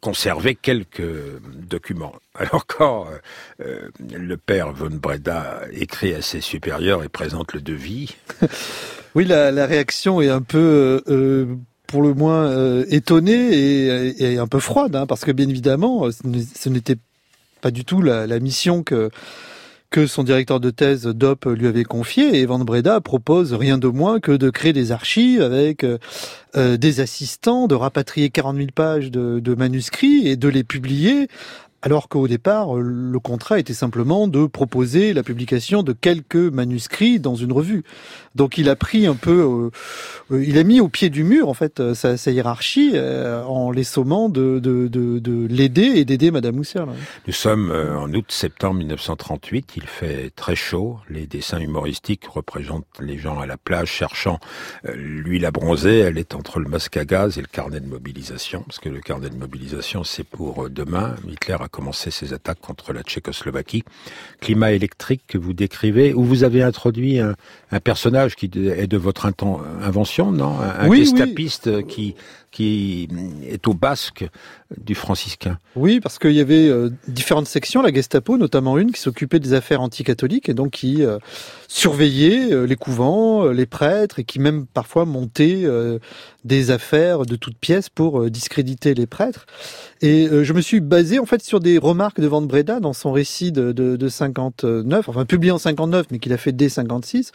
conservé 0.00 0.54
quelques 0.54 1.02
documents. 1.68 2.14
Alors 2.36 2.66
quand 2.66 3.06
le 3.58 4.36
père 4.36 4.72
von 4.72 4.90
Breda 4.90 5.62
écrit 5.72 6.14
à 6.14 6.22
ses 6.22 6.40
supérieurs 6.40 7.02
et 7.02 7.08
présente 7.08 7.52
le 7.52 7.60
devis... 7.60 8.16
oui, 9.16 9.24
la, 9.24 9.50
la, 9.50 9.66
réaction 9.66 10.20
est 10.20 10.28
un 10.28 10.42
peu 10.42 11.02
pour 11.86 12.02
le 12.02 12.14
moins 12.14 12.46
euh, 12.46 12.84
étonnée 12.88 14.14
et, 14.20 14.38
un 14.38 14.46
peu 14.46 14.60
froide, 14.60 14.94
hein, 14.96 15.06
parce 15.06 15.24
que 15.24 15.32
bien 15.32 15.48
évidemment, 15.48 16.08
ce 16.10 16.68
n'était 16.68 16.96
pas 17.60 17.70
du 17.70 17.84
tout 17.84 18.02
la, 18.02 18.26
mission 18.40 18.82
que 18.82 19.10
que 19.88 20.06
son 20.08 20.24
directeur 20.24 20.58
de 20.58 20.70
thèse 20.70 21.06
DOP 21.06 21.46
lui 21.46 21.68
avait 21.68 21.84
confié 21.84 22.40
et 22.40 22.44
Van 22.44 22.58
Breda 22.58 23.00
propose 23.00 23.54
rien 23.54 23.78
de 23.78 23.86
moins 23.86 24.18
que 24.18 24.32
de 24.32 24.50
créer 24.50 24.72
des 24.72 24.90
archives 24.90 25.40
avec 25.40 25.84
euh, 25.84 25.98
euh, 26.56 26.76
des 26.76 26.98
assistants, 27.00 27.68
de 27.68 27.76
rapatrier 27.76 28.30
40 28.30 28.56
000 28.56 28.68
pages 28.74 29.10
de, 29.12 29.38
de 29.38 29.54
manuscrits 29.54 30.26
et 30.26 30.36
de 30.36 30.48
les 30.48 30.64
publier 30.64 31.28
alors 31.82 32.08
qu'au 32.08 32.26
départ, 32.28 32.74
le 32.74 33.18
contrat 33.18 33.58
était 33.58 33.74
simplement 33.74 34.28
de 34.28 34.46
proposer 34.46 35.12
la 35.12 35.22
publication 35.22 35.82
de 35.82 35.92
quelques 35.92 36.36
manuscrits 36.36 37.20
dans 37.20 37.34
une 37.34 37.52
revue. 37.52 37.84
Donc 38.36 38.58
il 38.58 38.68
a 38.68 38.76
pris 38.76 39.06
un 39.06 39.14
peu, 39.14 39.70
euh, 40.30 40.44
il 40.44 40.58
a 40.58 40.64
mis 40.64 40.80
au 40.80 40.88
pied 40.88 41.08
du 41.08 41.24
mur 41.24 41.48
en 41.48 41.54
fait 41.54 41.80
euh, 41.80 41.94
sa, 41.94 42.30
hiérarchie 42.30 42.92
euh, 42.94 43.42
en 43.44 43.70
les 43.70 43.82
sommant 43.84 44.28
de, 44.28 44.60
l'aider 45.48 45.92
et 45.96 46.04
d'aider 46.04 46.30
Madame 46.30 46.60
Husserl. 46.60 46.90
Nous 47.26 47.32
sommes 47.32 47.70
en 47.70 48.12
août-septembre 48.12 48.76
1938, 48.76 49.72
il 49.76 49.86
fait 49.86 50.30
très 50.36 50.54
chaud, 50.54 50.98
les 51.08 51.26
dessins 51.26 51.58
humoristiques 51.58 52.26
représentent 52.26 52.86
les 53.00 53.16
gens 53.16 53.38
à 53.38 53.46
la 53.46 53.56
plage 53.56 53.88
cherchant 53.88 54.38
l'huile 54.84 55.46
à 55.46 55.50
bronzer, 55.50 56.00
elle 56.00 56.18
est 56.18 56.34
entre 56.34 56.60
le 56.60 56.68
masque 56.68 56.96
à 56.96 57.04
gaz 57.04 57.38
et 57.38 57.40
le 57.40 57.46
carnet 57.46 57.80
de 57.80 57.88
mobilisation, 57.88 58.62
parce 58.62 58.78
que 58.78 58.88
le 58.88 59.00
carnet 59.00 59.30
de 59.30 59.36
mobilisation 59.36 60.04
c'est 60.04 60.24
pour 60.24 60.68
demain, 60.68 61.16
Hitler 61.26 61.56
a 61.58 61.68
commencé 61.76 62.10
ses 62.10 62.32
attaques 62.32 62.60
contre 62.60 62.94
la 62.94 63.02
Tchécoslovaquie. 63.02 63.84
Climat 64.40 64.72
électrique 64.72 65.24
que 65.28 65.36
vous 65.36 65.52
décrivez, 65.52 66.14
où 66.14 66.24
vous 66.24 66.42
avez 66.42 66.62
introduit 66.62 67.18
un, 67.18 67.34
personnage 67.84 68.34
qui 68.34 68.46
est 68.46 68.86
de 68.86 68.96
votre 68.96 69.30
invention, 69.82 70.32
non? 70.32 70.56
Un, 70.58 70.88
oui, 70.88 71.06
qui 71.86 72.14
qui 72.56 73.06
est 73.46 73.68
au 73.68 73.74
basque 73.74 74.26
du 74.78 74.94
franciscain. 74.94 75.58
Oui, 75.74 76.00
parce 76.00 76.18
qu'il 76.18 76.32
y 76.32 76.40
avait 76.40 76.68
euh, 76.68 76.88
différentes 77.06 77.48
sections, 77.48 77.82
la 77.82 77.92
Gestapo 77.92 78.38
notamment 78.38 78.78
une 78.78 78.92
qui 78.92 79.00
s'occupait 79.02 79.40
des 79.40 79.52
affaires 79.52 79.82
anticatholiques 79.82 80.48
et 80.48 80.54
donc 80.54 80.70
qui 80.70 81.04
euh, 81.04 81.18
surveillait 81.68 82.66
les 82.66 82.76
couvents, 82.76 83.44
les 83.48 83.66
prêtres, 83.66 84.20
et 84.20 84.24
qui 84.24 84.38
même 84.38 84.64
parfois 84.66 85.04
montait 85.04 85.66
des 86.46 86.70
affaires 86.70 87.26
de 87.26 87.36
toutes 87.36 87.58
pièces 87.58 87.88
pour 87.88 88.20
euh, 88.20 88.30
discréditer 88.30 88.94
les 88.94 89.06
prêtres. 89.06 89.46
Et 90.00 90.28
euh, 90.28 90.44
je 90.44 90.52
me 90.52 90.60
suis 90.60 90.80
basé 90.80 91.18
en 91.18 91.26
fait 91.26 91.42
sur 91.42 91.58
des 91.58 91.76
remarques 91.76 92.20
de 92.20 92.26
Van 92.28 92.40
Breda 92.40 92.78
dans 92.78 92.92
son 92.92 93.10
récit 93.12 93.50
de 93.50 94.08
59, 94.08 95.08
enfin 95.08 95.24
publié 95.24 95.50
en 95.50 95.58
59, 95.58 96.06
mais 96.10 96.18
qu'il 96.18 96.32
a 96.32 96.36
fait 96.36 96.52
dès 96.52 96.68
56, 96.68 97.32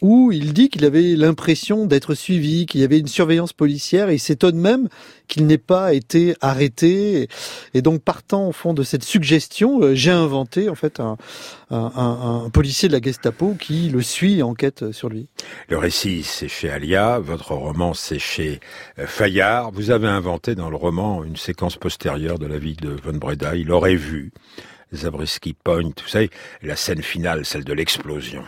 où 0.00 0.32
il 0.32 0.54
dit 0.54 0.70
qu'il 0.70 0.84
avait 0.84 1.14
l'impression 1.14 1.86
d'être 1.86 2.14
suivi, 2.14 2.66
qu'il 2.66 2.80
y 2.80 2.84
avait 2.84 2.98
une 2.98 3.06
surveillance 3.06 3.52
policière, 3.52 4.08
et 4.08 4.14
il 4.14 4.20
s'étonne 4.20 4.56
même 4.64 4.88
qu'il 5.28 5.46
n'ait 5.46 5.58
pas 5.58 5.94
été 5.94 6.34
arrêté. 6.40 7.28
Et 7.74 7.82
donc 7.82 8.02
partant 8.02 8.48
au 8.48 8.52
fond 8.52 8.74
de 8.74 8.82
cette 8.82 9.04
suggestion, 9.04 9.80
euh, 9.80 9.94
j'ai 9.94 10.10
inventé 10.10 10.68
en 10.68 10.74
fait 10.74 11.00
un, 11.00 11.16
policier 12.52 12.88
de 12.88 12.94
la 12.94 13.00
Gestapo 13.00 13.56
qui 13.58 13.88
le 13.88 14.00
suit 14.02 14.38
et 14.38 14.42
enquête 14.42 14.92
sur 14.92 15.08
lui. 15.08 15.26
Le 15.68 15.78
récit, 15.78 16.22
c'est 16.22 16.48
chez 16.48 16.70
Alia, 16.70 17.18
votre 17.18 17.52
roman, 17.52 17.94
c'est 17.94 18.18
chez 18.18 18.60
euh, 18.98 19.06
Fayard. 19.06 19.70
Vous 19.72 19.90
avez 19.90 20.08
inventé 20.08 20.54
dans 20.54 20.70
le 20.70 20.76
roman 20.76 21.24
une 21.24 21.36
séquence 21.36 21.76
postérieure 21.76 22.38
de 22.38 22.46
la 22.46 22.58
vie 22.58 22.76
de 22.76 22.90
Von 22.90 23.18
Breda. 23.18 23.56
Il 23.56 23.70
aurait 23.70 23.96
vu 23.96 24.32
Zabriskie 24.92 25.54
Point, 25.54 25.90
tout 25.90 26.08
ça, 26.08 26.20
la 26.62 26.76
scène 26.76 27.02
finale, 27.02 27.44
celle 27.44 27.64
de 27.64 27.72
l'explosion. 27.72 28.44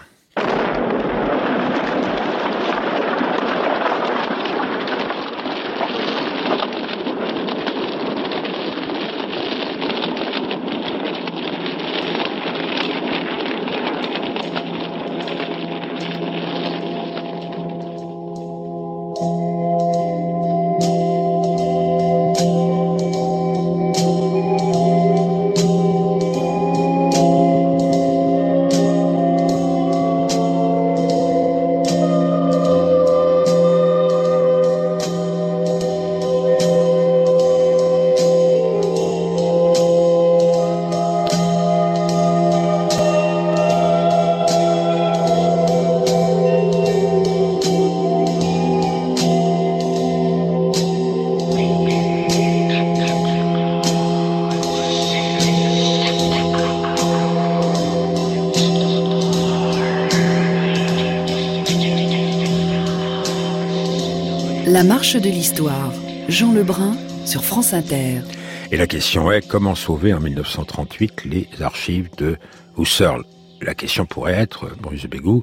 Marche 64.97 65.17
de 65.17 65.29
l'histoire. 65.29 65.93
Jean 66.26 66.55
Lebrun 66.55 66.97
sur 67.26 67.45
France 67.45 67.75
Inter. 67.75 68.23
Et 68.71 68.79
la 68.79 68.87
question 68.87 69.31
est 69.31 69.47
comment 69.47 69.75
sauver 69.75 70.15
en 70.15 70.21
1938 70.21 71.26
les 71.26 71.49
archives 71.61 72.09
de 72.17 72.38
Husserl? 72.79 73.23
La 73.61 73.75
question 73.75 74.07
pourrait 74.07 74.33
être, 74.33 74.75
Bruce 74.81 75.05
Bégou, 75.05 75.43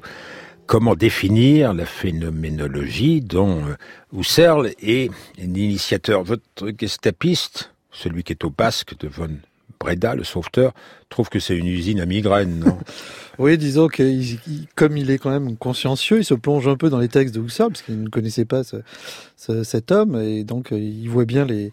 comment 0.66 0.96
définir 0.96 1.72
la 1.72 1.86
phénoménologie 1.86 3.20
dont 3.20 3.64
euh, 3.64 3.76
Husserl 4.12 4.72
est 4.82 5.08
l'initiateur? 5.38 6.24
Votre 6.24 6.72
gestapiste, 6.76 7.70
celui 7.92 8.24
qui 8.24 8.32
est 8.32 8.42
au 8.42 8.50
basque 8.50 8.98
de 8.98 9.06
von 9.06 9.38
Breda, 9.78 10.16
le 10.16 10.24
sauveteur, 10.24 10.72
trouve 11.10 11.28
que 11.28 11.38
c'est 11.38 11.56
une 11.56 11.68
usine 11.68 12.00
à 12.00 12.06
migraine, 12.06 12.58
non? 12.58 12.78
Oui, 13.38 13.58
disons 13.58 13.88
que 13.88 14.02
comme 14.74 14.96
il 14.96 15.10
est 15.10 15.18
quand 15.18 15.30
même 15.30 15.56
consciencieux, 15.56 16.18
il 16.18 16.24
se 16.24 16.34
plonge 16.34 16.68
un 16.68 16.76
peu 16.76 16.90
dans 16.90 16.98
les 16.98 17.08
textes 17.08 17.34
de 17.34 17.40
Husserl, 17.40 17.70
parce 17.70 17.82
qu'il 17.82 18.02
ne 18.02 18.08
connaissait 18.08 18.44
pas 18.44 18.62
cet 19.36 19.92
homme, 19.92 20.20
et 20.20 20.44
donc 20.44 20.72
euh, 20.72 20.78
il 20.78 21.08
voit 21.08 21.24
bien 21.24 21.44
les, 21.44 21.72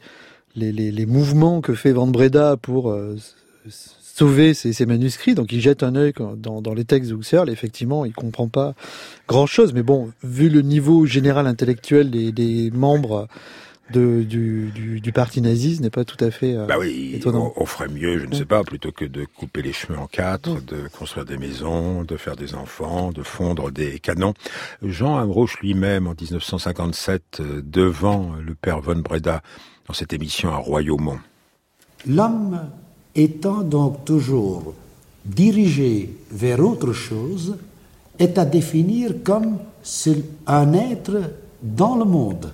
les, 0.55 1.05
mouvements 1.05 1.61
que 1.61 1.73
fait 1.73 1.91
Van 1.91 2.07
Breda 2.07 2.57
pour 2.57 2.91
euh, 2.91 3.15
sauver 3.67 4.53
ses, 4.53 4.85
manuscrits. 4.85 5.35
Donc 5.35 5.51
il 5.51 5.61
jette 5.61 5.83
un 5.83 5.95
œil 5.95 6.13
dans, 6.37 6.74
les 6.74 6.85
textes 6.85 7.11
de 7.11 7.15
Husserl, 7.15 7.50
et 7.50 7.53
effectivement, 7.53 8.05
il 8.05 8.13
comprend 8.13 8.47
pas 8.47 8.74
grand-chose. 9.27 9.74
Mais 9.74 9.83
bon, 9.83 10.11
vu 10.24 10.50
le 10.50 10.61
niveau 10.61 11.05
général 11.05 11.47
intellectuel 11.47 12.11
des, 12.11 12.31
des 12.31 12.71
membres 12.71 13.27
de, 13.91 14.23
du, 14.23 14.71
du, 14.73 14.99
du, 15.01 15.11
parti 15.11 15.41
nazi, 15.41 15.77
ce 15.77 15.81
n'est 15.81 15.89
pas 15.89 16.05
tout 16.05 16.23
à 16.23 16.31
fait 16.31 16.55
euh, 16.55 16.65
bah 16.65 16.75
oui, 16.79 17.11
étonnant. 17.13 17.53
On, 17.55 17.65
ferait 17.65 17.87
mieux, 17.87 18.19
je 18.19 18.25
ne 18.25 18.35
sais 18.35 18.45
pas, 18.45 18.63
plutôt 18.63 18.91
que 18.91 19.05
de 19.05 19.25
couper 19.25 19.61
les 19.61 19.73
cheveux 19.73 19.97
en 19.97 20.07
quatre, 20.07 20.61
de 20.65 20.87
construire 20.87 21.25
des 21.25 21.37
maisons, 21.37 22.03
de 22.03 22.17
faire 22.17 22.35
des 22.35 22.55
enfants, 22.55 23.11
de 23.11 23.23
fondre 23.23 23.71
des 23.71 23.99
canons. 23.99 24.33
Jean 24.81 25.17
Amroche 25.17 25.59
lui-même, 25.61 26.07
en 26.07 26.15
1957, 26.19 27.39
euh, 27.39 27.61
devant 27.63 28.33
le 28.43 28.55
père 28.55 28.81
von 28.81 28.95
Breda, 28.97 29.41
dans 29.87 29.93
cette 29.93 30.13
émission 30.13 30.49
à 30.49 30.57
Royaumont. 30.57 31.19
L'homme 32.07 32.61
étant 33.15 33.61
donc 33.61 34.05
toujours 34.05 34.73
dirigé 35.25 36.15
vers 36.31 36.59
autre 36.59 36.93
chose, 36.93 37.57
est 38.19 38.37
à 38.37 38.45
définir 38.45 39.23
comme 39.23 39.57
un 40.47 40.73
être 40.73 41.33
dans 41.61 41.95
le 41.95 42.05
monde. 42.05 42.53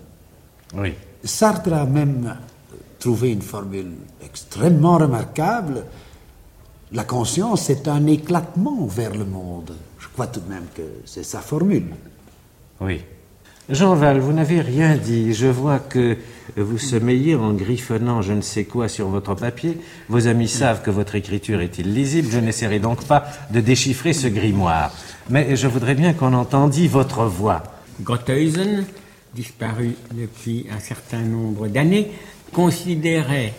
Oui. 0.73 0.93
Sartre 1.24 1.74
a 1.74 1.86
même 1.86 2.36
trouvé 3.00 3.32
une 3.32 3.42
formule 3.42 3.92
extrêmement 4.24 4.98
remarquable. 4.98 5.86
La 6.92 7.04
conscience 7.04 7.70
est 7.70 7.88
un 7.88 8.06
éclatement 8.08 8.86
vers 8.86 9.16
le 9.16 9.26
monde. 9.26 9.76
Je 10.00 10.08
crois 10.08 10.28
tout 10.28 10.40
de 10.40 10.50
même 10.50 10.66
que 10.76 10.84
c'est 11.06 11.24
sa 11.24 11.40
formule. 11.40 11.88
Oui. 12.80 13.02
Jean 13.70 13.96
Val, 13.96 14.20
vous 14.20 14.32
n'avez 14.32 14.62
rien 14.62 14.96
dit. 14.96 15.34
Je 15.34 15.48
vois 15.48 15.80
que 15.80 16.18
vous 16.56 16.78
sommeillez 16.78 17.36
en 17.36 17.52
griffonnant 17.54 18.22
je 18.22 18.32
ne 18.32 18.40
sais 18.40 18.64
quoi 18.64 18.88
sur 18.88 19.10
votre 19.10 19.36
papier. 19.36 19.78
Vos 20.08 20.28
amis 20.28 20.48
savent 20.48 20.82
que 20.82 20.92
votre 20.92 21.16
écriture 21.16 21.60
est 21.60 21.78
illisible. 21.78 22.30
Je 22.32 22.40
n'essaierai 22.40 22.80
donc 22.80 23.04
pas 23.04 23.26
de 23.52 23.60
déchiffrer 23.60 24.14
ce 24.14 24.28
grimoire. 24.28 24.94
Mais 25.30 25.58
je 25.58 25.68
voudrais 25.68 25.96
bien 25.96 26.14
qu'on 26.14 26.34
entendît 26.34 26.88
votre 26.88 27.26
voix. 27.26 27.64
Disparu 29.38 29.95
depuis 30.12 30.65
un 30.76 30.80
certain 30.80 31.21
nombre 31.21 31.67
d'années, 31.67 32.08
considérait 32.52 33.54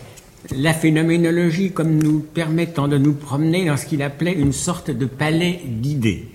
la 0.55 0.73
phénoménologie 0.73 1.71
comme 1.71 1.97
nous 1.97 2.19
permettant 2.19 2.89
de 2.89 2.97
nous 2.97 3.13
promener 3.13 3.65
dans 3.65 3.77
ce 3.77 3.85
qu'il 3.85 4.01
appelait 4.01 4.33
une 4.33 4.51
sorte 4.53 4.91
de 4.91 5.05
palais 5.05 5.61
d'idées. 5.65 6.27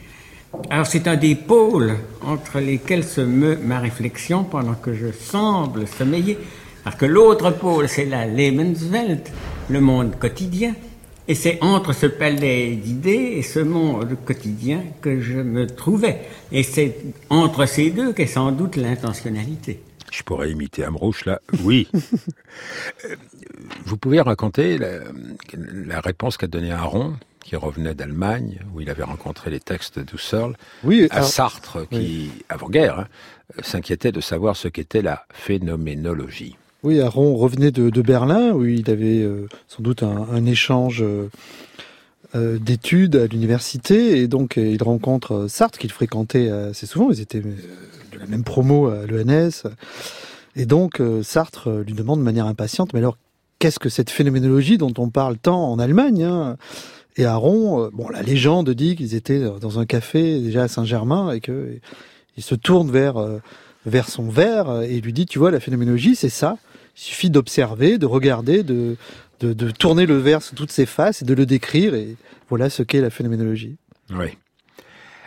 Alors 0.71 0.87
c'est 0.87 1.07
un 1.09 1.17
des 1.17 1.35
pôles 1.35 1.97
entre 2.23 2.59
lesquels 2.59 3.05
se 3.05 3.21
meut 3.21 3.59
ma 3.63 3.81
réflexion 3.81 4.45
pendant 4.45 4.75
que 4.75 4.95
je 4.95 5.13
semble 5.13 5.87
sommeiller, 5.87 6.39
parce 6.83 6.97
que 6.97 7.07
l'autre 7.07 7.51
pôle 7.51 7.89
c'est 7.89 8.07
la 8.07 8.27
Lebenswelt, 8.27 9.31
le 9.69 9.81
monde 9.81 10.19
quotidien, 10.19 10.75
et 11.27 11.35
c'est 11.35 11.59
entre 11.63 11.93
ce 11.93 12.07
palais 12.07 12.77
d'idées 12.77 13.35
et 13.37 13.43
ce 13.43 13.61
monde 13.61 14.17
quotidien 14.25 14.83
que 15.01 15.21
je 15.21 15.39
me 15.39 15.67
trouvais. 15.67 16.21
Et 16.53 16.63
c'est 16.63 16.97
entre 17.31 17.67
ces 17.67 17.91
deux 17.91 18.13
qu'est 18.13 18.27
sans 18.27 18.53
doute 18.53 18.77
l'intentionnalité. 18.77 19.81
Je 20.13 20.23
pourrais 20.23 20.51
imiter 20.51 20.85
Amrouche 20.85 21.25
là. 21.25 21.41
Oui. 21.63 21.89
Euh, 23.05 23.17
vous 23.85 23.97
pouvez 23.97 24.21
raconter 24.21 24.79
la, 24.79 26.01
réponse 26.01 26.37
qu'a 26.37 26.47
donnée 26.47 26.71
Aaron, 26.71 27.17
qui 27.43 27.57
revenait 27.57 27.97
d'Allemagne, 27.97 28.61
où 28.73 28.81
il 28.81 28.89
avait 28.89 29.03
rencontré 29.03 29.51
les 29.51 29.59
textes 29.59 29.99
d'Husserl, 29.99 30.57
oui, 30.85 31.09
à 31.11 31.25
Sartre, 31.25 31.89
qui, 31.91 32.31
avant-guerre, 32.49 33.01
hein, 33.01 33.09
s'inquiétait 33.65 34.13
de 34.13 34.21
savoir 34.21 34.55
ce 34.55 34.69
qu'était 34.69 35.03
la 35.03 35.27
phénoménologie. 35.33 36.57
Oui, 36.85 37.01
Aaron 37.01 37.35
revenait 37.35 37.71
de, 37.71 38.03
Berlin, 38.03 38.53
où 38.53 38.67
il 38.67 38.91
avait 38.91 39.23
euh, 39.23 39.49
sans 39.69 39.83
doute 39.83 40.03
un, 40.03 40.45
échange 40.45 41.03
euh, 41.03 41.31
euh, 42.35 42.59
d'études 42.59 43.17
à 43.17 43.27
l'université, 43.27 44.19
et 44.19 44.29
donc 44.29 44.59
il 44.59 44.83
rencontre 44.83 45.47
Sartre, 45.49 45.79
qu'il 45.79 45.91
fréquentait 45.91 46.51
assez 46.51 46.85
souvent, 46.85 47.11
ils 47.11 47.23
étaient 47.23 47.41
de 47.41 48.19
la 48.19 48.27
même 48.27 48.45
promo 48.45 48.89
à 48.89 49.07
l'ENS, 49.07 49.67
et 50.57 50.67
donc 50.67 51.01
Sartre 51.23 51.71
lui 51.71 51.95
demande 51.95 52.19
de 52.19 52.25
manière 52.25 52.45
impatiente, 52.45 52.93
mais 52.93 52.99
alors 52.99 53.17
qu'est-ce 53.61 53.79
que 53.79 53.89
cette 53.89 54.11
phénoménologie 54.11 54.77
dont 54.77 54.93
on 54.99 55.09
parle 55.09 55.39
tant 55.39 55.73
en 55.73 55.79
Allemagne 55.79 56.25
hein? 56.25 56.59
Et 57.17 57.25
Aaron, 57.25 57.89
bon, 57.95 58.11
la 58.11 58.23
légende 58.23 58.69
dit 58.71 58.95
qu'ils 58.95 59.15
étaient 59.15 59.41
dans 59.61 59.79
un 59.79 59.87
café 59.87 60.39
déjà 60.41 60.65
à 60.65 60.69
Saint-Germain, 60.69 61.33
et 61.33 61.41
que 61.41 61.79
il 62.37 62.43
se 62.43 62.55
tourne 62.55 62.91
vers 62.91 63.17
vers 63.87 64.09
son 64.09 64.29
verre 64.29 64.83
et 64.83 65.01
lui 65.01 65.13
dit, 65.13 65.27
tu 65.27 65.39
vois, 65.39 65.51
la 65.51 65.61
phénoménologie, 65.61 66.17
c'est 66.17 66.31
ça. 66.31 66.57
Il 66.97 67.01
suffit 67.01 67.31
d'observer, 67.31 67.99
de 67.99 68.07
regarder, 68.07 68.63
de, 68.63 68.97
de, 69.41 69.71
tourner 69.71 70.07
le 70.07 70.17
verre 70.17 70.43
sous 70.43 70.55
toutes 70.55 70.71
ses 70.71 70.87
faces 70.87 71.23
et 71.23 71.25
de 71.25 71.35
le 71.35 71.47
décrire. 71.47 71.95
Et 71.95 72.17
voilà 72.49 72.71
ce 72.71 72.83
qu'est 72.83 73.01
la 73.01 73.11
phénoménologie. 73.11 73.77
Oui. 74.11 74.37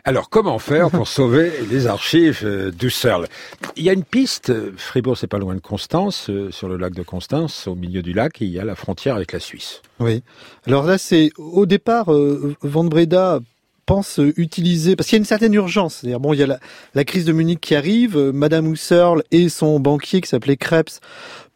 Alors, 0.08 0.30
comment 0.30 0.58
faire 0.58 0.90
pour 0.90 1.08
sauver 1.10 1.52
les 1.70 1.86
archives 1.86 2.40
euh, 2.46 2.72
d'Husserl 2.72 3.28
Il 3.76 3.84
y 3.84 3.90
a 3.90 3.94
une 3.94 4.06
piste. 4.06 4.54
Fribourg, 4.78 5.18
c'est 5.18 5.28
pas 5.28 5.38
loin 5.38 5.54
de 5.54 5.60
Constance, 5.60 6.30
euh, 6.30 6.50
sur 6.50 6.70
le 6.70 6.78
lac 6.78 6.94
de 6.94 7.04
Constance, 7.04 7.68
au 7.68 7.76
milieu 7.76 8.02
du 8.02 8.14
lac, 8.14 8.40
il 8.40 8.48
y 8.48 8.58
a 8.58 8.64
la 8.64 8.76
frontière 8.76 9.16
avec 9.16 9.34
la 9.34 9.42
Suisse. 9.42 9.82
Oui. 10.00 10.24
Alors 10.66 10.86
là, 10.86 10.98
c'est 10.98 11.32
au 11.38 11.66
départ, 11.66 12.14
euh, 12.14 12.56
Van 12.62 12.86
Breda 12.86 13.42
pense 13.86 14.20
utiliser 14.36 14.96
parce 14.96 15.08
qu'il 15.10 15.16
y 15.16 15.20
a 15.20 15.24
une 15.24 15.26
certaine 15.26 15.54
urgence. 15.54 15.96
C'est-à-dire 15.96 16.20
bon, 16.22 16.34
il 16.34 16.40
y 16.40 16.44
a 16.44 16.60
la, 16.94 17.04
crise 17.04 17.26
de 17.26 17.34
Munich 17.34 17.60
qui 17.60 17.76
arrive. 17.76 18.18
Madame 18.18 18.72
Husserl 18.72 19.24
et 19.32 19.50
son 19.50 19.80
banquier 19.80 20.22
qui 20.22 20.28
s'appelait 20.28 20.58
Krebs 20.58 21.00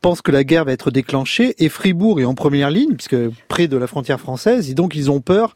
pensent 0.01 0.21
que 0.21 0.31
la 0.31 0.43
guerre 0.43 0.65
va 0.65 0.71
être 0.71 0.91
déclenchée 0.91 1.55
et 1.63 1.69
Fribourg 1.69 2.19
est 2.19 2.25
en 2.25 2.33
première 2.35 2.71
ligne 2.71 2.95
puisque 2.95 3.17
près 3.47 3.67
de 3.67 3.77
la 3.77 3.87
frontière 3.87 4.19
française 4.19 4.69
et 4.69 4.73
donc 4.73 4.95
ils 4.95 5.11
ont 5.11 5.21
peur 5.21 5.55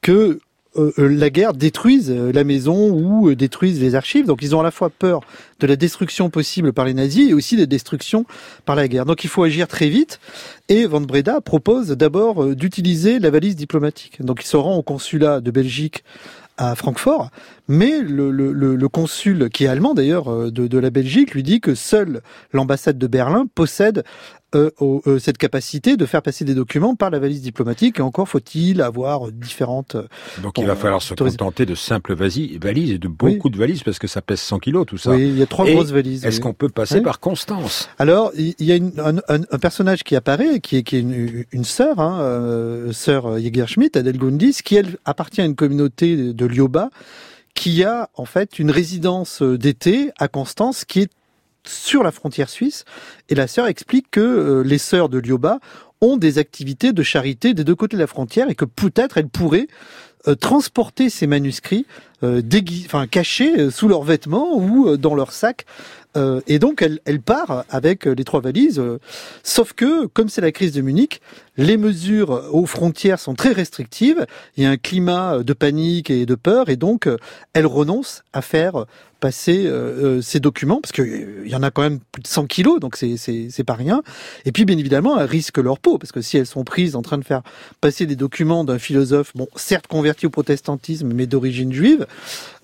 que 0.00 0.40
euh, 0.76 0.92
euh, 1.00 1.08
la 1.08 1.30
guerre 1.30 1.52
détruise 1.52 2.12
euh, 2.12 2.30
la 2.32 2.44
maison 2.44 2.90
ou 2.90 3.34
détruise 3.34 3.80
les 3.80 3.96
archives. 3.96 4.26
Donc 4.26 4.40
ils 4.40 4.54
ont 4.54 4.60
à 4.60 4.62
la 4.62 4.70
fois 4.70 4.88
peur 4.88 5.20
de 5.58 5.66
la 5.66 5.74
destruction 5.74 6.30
possible 6.30 6.72
par 6.72 6.84
les 6.84 6.94
nazis 6.94 7.28
et 7.28 7.34
aussi 7.34 7.56
de 7.56 7.62
la 7.62 7.66
destruction 7.66 8.24
par 8.66 8.76
la 8.76 8.86
guerre. 8.86 9.04
Donc 9.04 9.24
il 9.24 9.28
faut 9.28 9.42
agir 9.42 9.66
très 9.66 9.88
vite. 9.88 10.20
Et 10.68 10.86
Van 10.86 11.00
Breda 11.00 11.40
propose 11.40 11.88
d'abord 11.88 12.54
d'utiliser 12.54 13.18
la 13.18 13.30
valise 13.30 13.56
diplomatique. 13.56 14.22
Donc 14.22 14.44
il 14.44 14.46
se 14.46 14.56
rend 14.56 14.76
au 14.76 14.82
consulat 14.82 15.40
de 15.40 15.50
Belgique 15.50 16.04
à 16.60 16.74
Francfort, 16.74 17.30
mais 17.68 18.00
le, 18.02 18.88
consul, 18.88 19.48
qui 19.48 19.64
est 19.64 19.68
allemand 19.68 19.94
d'ailleurs, 19.94 20.52
de, 20.52 20.66
de, 20.66 20.78
la 20.78 20.90
Belgique, 20.90 21.32
lui 21.32 21.42
dit 21.42 21.60
que 21.60 21.74
seule 21.74 22.20
l'ambassade 22.52 22.98
de 22.98 23.06
Berlin 23.06 23.46
possède 23.54 24.04
euh, 24.54 24.70
euh, 24.82 25.18
cette 25.18 25.38
capacité 25.38 25.96
de 25.96 26.06
faire 26.06 26.22
passer 26.22 26.44
des 26.44 26.54
documents 26.54 26.96
par 26.96 27.10
la 27.10 27.18
valise 27.18 27.42
diplomatique. 27.42 27.98
Et 27.98 28.02
encore 28.02 28.28
faut-il 28.28 28.82
avoir 28.82 29.30
différentes. 29.30 29.94
Euh, 29.94 30.08
Donc 30.42 30.58
il 30.58 30.66
va 30.66 30.74
falloir 30.76 31.02
se 31.02 31.14
contenter 31.14 31.66
de 31.66 31.74
simples 31.74 32.14
valises 32.14 32.90
et 32.90 32.98
de 32.98 33.08
beaucoup 33.08 33.48
de 33.48 33.56
valises 33.56 33.82
parce 33.82 33.98
que 33.98 34.06
ça 34.06 34.22
pèse 34.22 34.40
100 34.40 34.58
kilos 34.58 34.86
tout 34.86 34.98
ça. 34.98 35.12
Oui, 35.12 35.28
il 35.28 35.38
y 35.38 35.42
a 35.42 35.46
trois 35.46 35.66
grosses 35.66 35.92
valises. 35.92 36.24
Est-ce 36.24 36.40
qu'on 36.40 36.52
peut 36.52 36.68
passer 36.68 37.00
par 37.00 37.20
Constance? 37.20 37.88
Alors 37.98 38.32
il 38.36 38.54
y 38.58 38.72
a 38.72 38.76
une, 38.76 38.92
un, 38.98 39.18
un, 39.28 39.58
personnage 39.58 40.02
qui 40.02 40.16
apparaît, 40.16 40.60
qui 40.60 40.76
est, 40.76 40.82
qui 40.82 40.96
est 40.96 41.00
une, 41.00 41.44
une 41.52 41.64
sœur, 41.64 42.00
hein, 42.00 42.20
euh, 42.20 42.92
sœur 42.92 43.38
Jägerschmidt, 43.38 43.96
Adèle 43.98 44.18
Gundis, 44.18 44.58
qui 44.64 44.76
elle 44.76 44.96
appartient 45.04 45.40
à 45.40 45.44
une 45.44 45.54
communauté 45.54 46.32
de 46.32 46.46
Lyoba 46.46 46.90
qui 47.54 47.84
a 47.84 48.08
en 48.14 48.24
fait 48.24 48.58
une 48.58 48.70
résidence 48.70 49.42
d'été 49.42 50.12
à 50.18 50.28
Constance 50.28 50.84
qui 50.84 51.00
est 51.00 51.10
sur 51.66 52.02
la 52.02 52.10
frontière 52.10 52.48
suisse. 52.48 52.84
Et 53.28 53.34
la 53.34 53.46
sœur 53.46 53.66
explique 53.66 54.10
que 54.10 54.20
euh, 54.20 54.62
les 54.62 54.78
sœurs 54.78 55.08
de 55.08 55.18
Lyoba 55.18 55.60
ont 56.00 56.16
des 56.16 56.38
activités 56.38 56.92
de 56.92 57.02
charité 57.02 57.54
des 57.54 57.64
deux 57.64 57.74
côtés 57.74 57.96
de 57.96 58.00
la 58.00 58.06
frontière 58.06 58.48
et 58.48 58.54
que 58.54 58.64
peut-être 58.64 59.18
elles 59.18 59.28
pourraient 59.28 59.68
euh, 60.28 60.34
transporter 60.34 61.10
ces 61.10 61.26
manuscrits 61.26 61.86
euh, 62.22 62.42
enfin, 62.84 63.06
cachés 63.06 63.70
sous 63.70 63.88
leurs 63.88 64.02
vêtements 64.02 64.56
ou 64.56 64.96
dans 64.98 65.14
leur 65.14 65.32
sac. 65.32 65.64
et 66.46 66.58
donc 66.58 66.82
elle, 66.82 67.00
elle, 67.06 67.22
part 67.22 67.64
avec 67.70 68.04
les 68.04 68.24
trois 68.24 68.40
valises. 68.40 68.82
sauf 69.42 69.72
que, 69.72 70.04
comme 70.06 70.28
c'est 70.28 70.42
la 70.42 70.52
crise 70.52 70.72
de 70.72 70.82
Munich, 70.82 71.22
les 71.56 71.78
mesures 71.78 72.50
aux 72.52 72.66
frontières 72.66 73.20
sont 73.20 73.34
très 73.34 73.52
restrictives. 73.52 74.26
Il 74.56 74.64
y 74.64 74.66
a 74.66 74.70
un 74.70 74.76
climat 74.76 75.38
de 75.38 75.52
panique 75.54 76.10
et 76.10 76.26
de 76.26 76.34
peur, 76.34 76.68
et 76.68 76.76
donc 76.76 77.08
elle 77.54 77.66
renonce 77.66 78.22
à 78.34 78.42
faire 78.42 78.84
passer 79.20 79.66
euh, 79.66 80.16
euh, 80.18 80.22
ces 80.22 80.40
documents, 80.40 80.80
parce 80.80 80.92
qu'il 80.92 81.04
euh, 81.04 81.46
y 81.46 81.54
en 81.54 81.62
a 81.62 81.70
quand 81.70 81.82
même 81.82 82.00
plus 82.10 82.22
de 82.22 82.26
100 82.26 82.46
kilos, 82.46 82.80
donc 82.80 82.96
c'est, 82.96 83.64
pas 83.64 83.74
rien. 83.74 84.02
Et 84.46 84.52
puis, 84.52 84.64
bien 84.64 84.78
évidemment, 84.78 85.20
elles 85.20 85.26
risquent 85.26 85.58
leur 85.58 85.78
peau, 85.78 85.98
parce 85.98 86.10
que 86.10 86.22
si 86.22 86.38
elles 86.38 86.46
sont 86.46 86.64
prises 86.64 86.96
en 86.96 87.02
train 87.02 87.18
de 87.18 87.24
faire 87.24 87.42
passer 87.80 88.06
des 88.06 88.16
documents 88.16 88.64
d'un 88.64 88.78
philosophe, 88.78 89.32
bon, 89.34 89.46
certes 89.54 89.86
converti 89.86 90.09
au 90.26 90.30
protestantisme, 90.30 91.12
mais 91.14 91.26
d'origine 91.26 91.72
juive, 91.72 92.06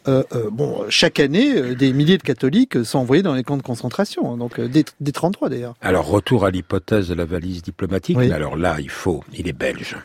euh, 0.09 0.23
bon, 0.53 0.85
chaque 0.89 1.19
année, 1.19 1.75
des 1.75 1.93
milliers 1.93 2.19
de 2.19 2.23
catholiques 2.23 2.85
sont 2.85 3.01
envoyés 3.01 3.23
dans 3.23 3.35
les 3.35 3.43
camps 3.43 3.57
de 3.57 3.63
concentration, 3.63 4.33
hein, 4.33 4.37
donc 4.37 4.61
des, 4.61 4.85
des 5.01 5.13
33 5.13 5.49
d'ailleurs. 5.49 5.75
Alors, 5.81 6.07
retour 6.07 6.45
à 6.45 6.51
l'hypothèse 6.51 7.09
de 7.09 7.15
la 7.15 7.25
valise 7.25 7.63
diplomatique, 7.63 8.17
mais 8.17 8.31
alors 8.31 8.57
là, 8.57 8.77
il 8.79 8.91
faut, 8.91 9.25
il 9.33 9.49
est 9.49 9.53
belge, 9.53 9.97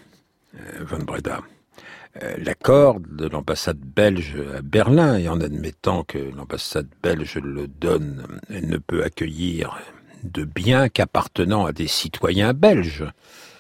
Van 0.80 1.00
Breda. 1.00 1.42
Euh, 2.22 2.36
l'accord 2.44 3.00
de 3.00 3.28
l'ambassade 3.28 3.80
belge 3.80 4.36
à 4.58 4.62
Berlin, 4.62 5.18
et 5.18 5.30
en 5.30 5.40
admettant 5.40 6.04
que 6.04 6.18
l'ambassade 6.18 6.90
belge 7.02 7.38
le 7.38 7.68
donne, 7.68 8.26
elle 8.50 8.68
ne 8.68 8.78
peut 8.78 9.04
accueillir 9.04 9.80
de 10.24 10.44
biens 10.44 10.90
qu'appartenant 10.90 11.66
à 11.66 11.72
des 11.72 11.88
citoyens 11.88 12.54
belges. 12.54 13.06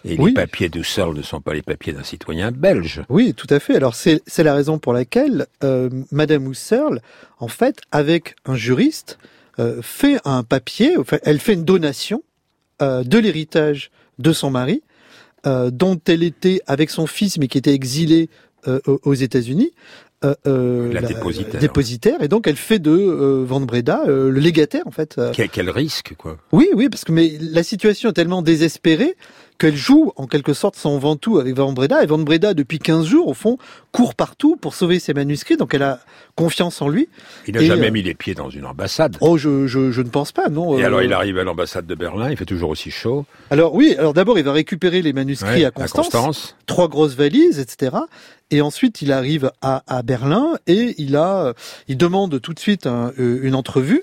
Et 0.03 0.17
les 0.17 0.33
papiers 0.33 0.69
d'Husserl 0.69 1.15
ne 1.15 1.21
sont 1.21 1.41
pas 1.41 1.53
les 1.53 1.61
papiers 1.61 1.93
d'un 1.93 2.03
citoyen 2.03 2.51
belge. 2.51 3.03
Oui, 3.09 3.33
tout 3.33 3.47
à 3.49 3.59
fait. 3.59 3.75
Alors 3.75 3.95
c'est 3.95 4.21
la 4.39 4.53
raison 4.53 4.79
pour 4.79 4.93
laquelle 4.93 5.45
euh, 5.63 5.89
Madame 6.11 6.49
Husserl, 6.49 7.01
en 7.39 7.47
fait, 7.47 7.81
avec 7.91 8.35
un 8.45 8.55
juriste, 8.55 9.19
euh, 9.59 9.81
fait 9.81 10.17
un 10.25 10.43
papier, 10.43 10.97
enfin, 10.97 11.17
elle 11.23 11.39
fait 11.39 11.53
une 11.53 11.65
donation 11.65 12.23
euh, 12.81 13.03
de 13.03 13.17
l'héritage 13.17 13.91
de 14.17 14.33
son 14.33 14.49
mari 14.49 14.81
euh, 15.47 15.71
dont 15.71 15.99
elle 16.07 16.21
était 16.21 16.61
avec 16.67 16.91
son 16.91 17.07
fils, 17.07 17.39
mais 17.39 17.47
qui 17.47 17.57
était 17.57 17.73
exilé 17.73 18.29
euh, 18.67 18.79
aux 18.85 19.15
États-Unis. 19.15 19.71
Euh, 20.23 20.35
euh 20.45 20.93
la, 20.93 21.01
dépositaire. 21.01 21.59
dépositaire. 21.59 22.21
et 22.21 22.27
donc 22.27 22.45
elle 22.45 22.55
fait 22.55 22.77
de 22.77 22.91
Van 22.91 23.59
Breda 23.59 24.03
le 24.05 24.29
légataire 24.29 24.83
en 24.85 24.91
fait. 24.91 25.19
Quel, 25.33 25.49
quel 25.49 25.71
risque 25.71 26.13
quoi 26.15 26.37
Oui, 26.51 26.69
oui, 26.75 26.89
parce 26.89 27.05
que 27.05 27.11
mais 27.11 27.39
la 27.39 27.63
situation 27.63 28.11
est 28.11 28.13
tellement 28.13 28.43
désespérée 28.43 29.15
qu'elle 29.61 29.75
joue 29.75 30.11
en 30.15 30.25
quelque 30.25 30.53
sorte 30.53 30.75
son 30.75 30.97
ventoux 30.97 31.37
avec 31.37 31.55
Van 31.55 31.71
Breda. 31.71 32.01
Et 32.01 32.07
Van 32.07 32.17
Breda, 32.17 32.55
depuis 32.55 32.79
15 32.79 33.05
jours, 33.05 33.27
au 33.27 33.35
fond, 33.35 33.59
court 33.91 34.15
partout 34.15 34.55
pour 34.55 34.73
sauver 34.73 34.97
ses 34.97 35.13
manuscrits. 35.13 35.55
Donc 35.55 35.75
elle 35.75 35.83
a 35.83 35.99
confiance 36.35 36.81
en 36.81 36.87
lui. 36.87 37.09
Il 37.47 37.53
n'a 37.53 37.63
jamais 37.63 37.89
euh, 37.89 37.91
mis 37.91 38.01
les 38.01 38.15
pieds 38.15 38.33
dans 38.33 38.49
une 38.49 38.65
ambassade. 38.65 39.17
Oh, 39.21 39.37
je, 39.37 39.67
je, 39.67 39.91
je 39.91 40.01
ne 40.01 40.09
pense 40.09 40.31
pas, 40.31 40.49
non. 40.49 40.79
Et 40.79 40.83
alors 40.83 41.01
euh, 41.01 41.05
il 41.05 41.13
arrive 41.13 41.37
à 41.37 41.43
l'ambassade 41.43 41.85
de 41.85 41.93
Berlin, 41.93 42.31
il 42.31 42.37
fait 42.37 42.45
toujours 42.45 42.71
aussi 42.71 42.89
chaud. 42.89 43.27
Alors 43.51 43.75
oui, 43.75 43.93
alors 43.99 44.15
d'abord 44.15 44.39
il 44.39 44.45
va 44.45 44.51
récupérer 44.51 45.03
les 45.03 45.13
manuscrits 45.13 45.63
à, 45.63 45.69
Constance, 45.69 46.55
trois 46.65 46.87
grosses 46.87 47.15
valises, 47.15 47.59
etc. 47.59 47.97
Et 48.49 48.61
ensuite 48.61 49.03
il 49.03 49.11
arrive 49.11 49.51
à, 49.61 49.83
à 49.85 50.01
Berlin 50.01 50.57
et 50.65 50.95
il 50.97 51.15
a, 51.15 51.53
il 51.87 51.97
demande 51.97 52.41
tout 52.41 52.55
de 52.55 52.59
suite 52.59 52.87
euh, 52.87 53.11
une 53.43 53.53
entrevue. 53.53 54.01